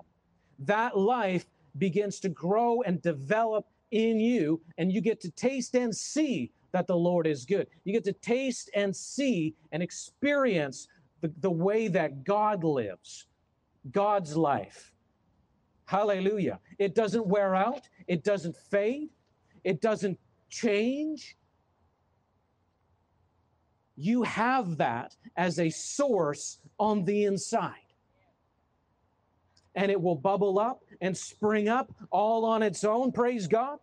[0.57, 1.45] That life
[1.77, 6.87] begins to grow and develop in you, and you get to taste and see that
[6.87, 7.67] the Lord is good.
[7.83, 10.87] You get to taste and see and experience
[11.21, 13.27] the, the way that God lives,
[13.91, 14.91] God's life.
[15.85, 16.59] Hallelujah.
[16.79, 19.09] It doesn't wear out, it doesn't fade,
[19.63, 20.19] it doesn't
[20.49, 21.37] change.
[23.95, 27.75] You have that as a source on the inside.
[29.75, 33.79] And it will bubble up and spring up all on its own, praise God.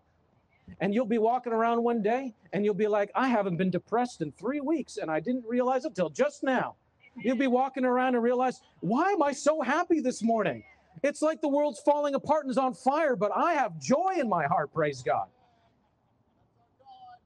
[0.80, 4.20] And you'll be walking around one day and you'll be like, I haven't been depressed
[4.20, 6.76] in three weeks and I didn't realize it till just now.
[7.22, 10.62] You'll be walking around and realize, why am I so happy this morning?
[11.02, 14.28] It's like the world's falling apart and is on fire, but I have joy in
[14.28, 15.26] my heart, praise God.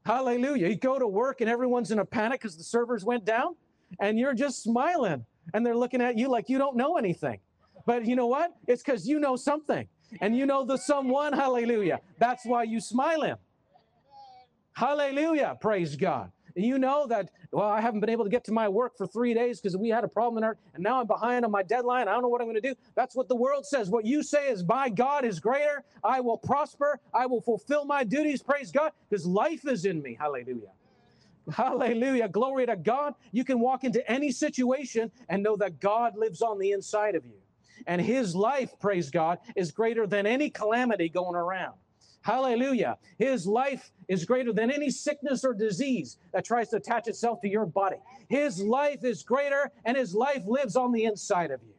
[0.05, 0.69] Hallelujah.
[0.69, 3.55] You go to work and everyone's in a panic because the servers went down,
[4.01, 5.25] and you're just smiling,
[5.55, 7.39] and they're looking at you like you don't know anything.
[7.87, 8.55] But you know what?
[8.67, 9.87] It's because you know something,
[10.21, 11.33] and you know the someone.
[11.33, 12.01] Hallelujah.
[12.19, 13.37] That's why you smiling.
[14.75, 15.57] Hallelujah.
[15.61, 16.33] Praise God.
[16.55, 19.35] You know that, well, I haven't been able to get to my work for three
[19.35, 22.09] days because we had a problem in our, and now I'm behind on my deadline.
[22.09, 22.75] I don't know what I'm going to do.
[22.95, 23.89] That's what the world says.
[23.91, 25.85] What you say is, my God is greater.
[26.05, 27.01] I will prosper.
[27.15, 28.43] I will fulfill my duties.
[28.43, 30.17] Praise God, because life is in me.
[30.19, 30.73] Hallelujah.
[31.53, 32.29] Hallelujah.
[32.29, 33.15] Glory to God.
[33.33, 37.25] You can walk into any situation and know that God lives on the inside of
[37.25, 37.35] you.
[37.87, 41.75] And his life, praise God, is greater than any calamity going around.
[42.23, 42.99] Hallelujah.
[43.19, 47.49] His life is greater than any sickness or disease that tries to attach itself to
[47.49, 47.97] your body.
[48.29, 51.75] His life is greater, and his life lives on the inside of you.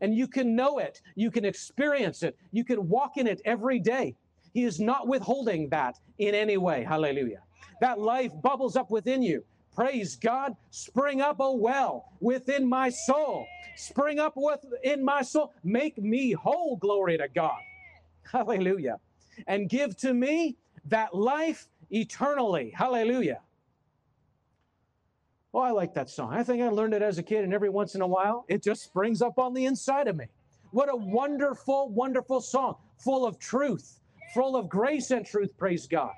[0.00, 3.80] And you can know it, you can experience it, you can walk in it every
[3.80, 4.14] day.
[4.54, 6.84] He is not withholding that in any way.
[6.84, 7.42] Hallelujah.
[7.80, 9.44] That life bubbles up within you.
[9.74, 10.56] Praise God.
[10.70, 13.46] Spring up, oh well, within my soul.
[13.76, 15.52] Spring up within my soul.
[15.62, 16.76] Make me whole.
[16.76, 17.58] Glory to God.
[18.32, 18.98] Hallelujah
[19.46, 20.56] and give to me
[20.86, 22.72] that life eternally.
[22.74, 23.40] Hallelujah.
[25.54, 26.34] Oh, I like that song.
[26.34, 28.62] I think I learned it as a kid, and every once in a while, it
[28.62, 30.26] just springs up on the inside of me.
[30.70, 34.00] What a wonderful, wonderful song, full of truth,
[34.34, 36.12] full of grace and truth, praise God.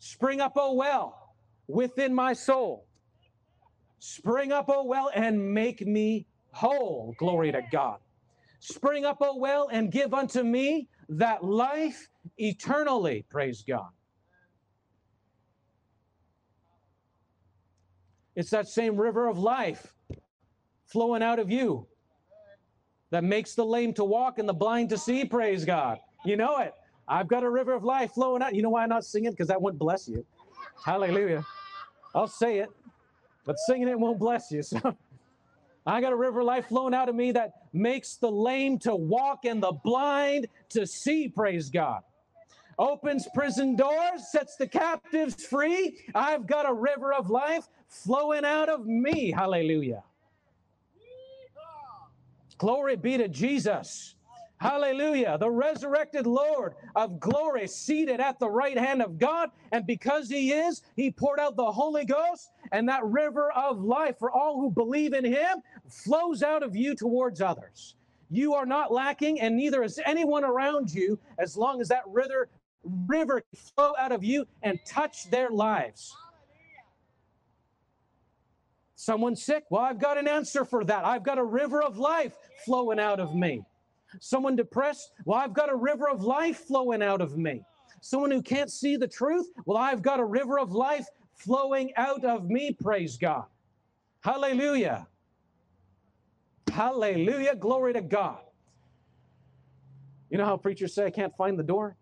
[0.00, 1.34] Spring up, oh well,
[1.68, 2.86] within my soul.
[4.00, 7.14] Spring up, oh well, and make me whole.
[7.18, 7.98] Glory to God.
[8.58, 10.88] Spring up, oh well, and give unto me
[11.18, 12.08] that life
[12.38, 13.24] eternally.
[13.28, 13.90] Praise God.
[18.34, 19.94] It's that same river of life
[20.86, 21.86] flowing out of you
[23.10, 25.24] that makes the lame to walk and the blind to see.
[25.24, 25.98] Praise God.
[26.24, 26.72] You know it.
[27.08, 28.54] I've got a river of life flowing out.
[28.54, 29.32] You know why I'm not singing?
[29.32, 30.24] Because that won't bless you.
[30.84, 31.44] Hallelujah.
[32.14, 32.70] I'll say it,
[33.44, 34.62] but singing it won't bless you.
[34.72, 34.96] So
[35.86, 38.94] I got a river of life flowing out of me that makes the lame to
[38.94, 42.02] walk and the blind to see, praise God.
[42.78, 45.98] Opens prison doors, sets the captives free.
[46.14, 49.30] I've got a river of life flowing out of me.
[49.30, 50.02] Hallelujah.
[52.58, 54.14] Glory be to Jesus.
[54.58, 55.36] Hallelujah.
[55.38, 59.50] The resurrected Lord of glory seated at the right hand of God.
[59.72, 64.18] And because he is, he poured out the Holy Ghost, and that river of life
[64.18, 67.94] for all who believe in him flows out of you towards others.
[68.30, 72.48] You are not lacking, and neither is anyone around you as long as that river,
[73.06, 76.16] river flow out of you and touch their lives.
[78.94, 79.64] Someone sick?
[79.68, 81.04] Well, I've got an answer for that.
[81.04, 83.62] I've got a river of life flowing out of me.
[84.20, 85.12] Someone depressed?
[85.24, 87.62] Well, I've got a river of life flowing out of me.
[88.00, 89.46] Someone who can't see the truth?
[89.66, 92.72] Well, I've got a river of life flowing out of me.
[92.72, 93.44] Praise God.
[94.20, 95.06] Hallelujah.
[96.72, 97.54] Hallelujah.
[97.56, 98.38] Glory to God.
[100.30, 101.96] You know how preachers say, I can't find the door?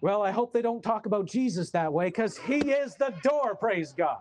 [0.00, 3.54] Well, I hope they don't talk about Jesus that way because he is the door.
[3.54, 4.18] Praise God.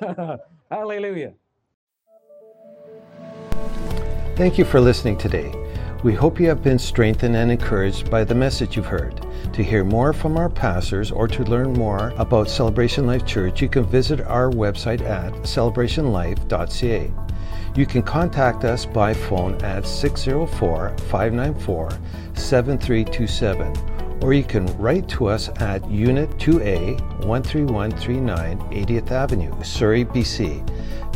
[0.70, 1.32] Hallelujah.
[4.36, 5.52] Thank you for listening today.
[6.02, 9.26] We hope you have been strengthened and encouraged by the message you've heard.
[9.52, 13.68] To hear more from our pastors or to learn more about Celebration Life Church, you
[13.68, 17.10] can visit our website at celebrationlife.ca.
[17.74, 21.90] You can contact us by phone at 604 594
[22.34, 23.90] 7327
[24.22, 30.62] or you can write to us at Unit 2A, 13139 80th Avenue, Surrey, BC,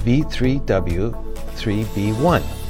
[0.05, 2.64] B3W3B1.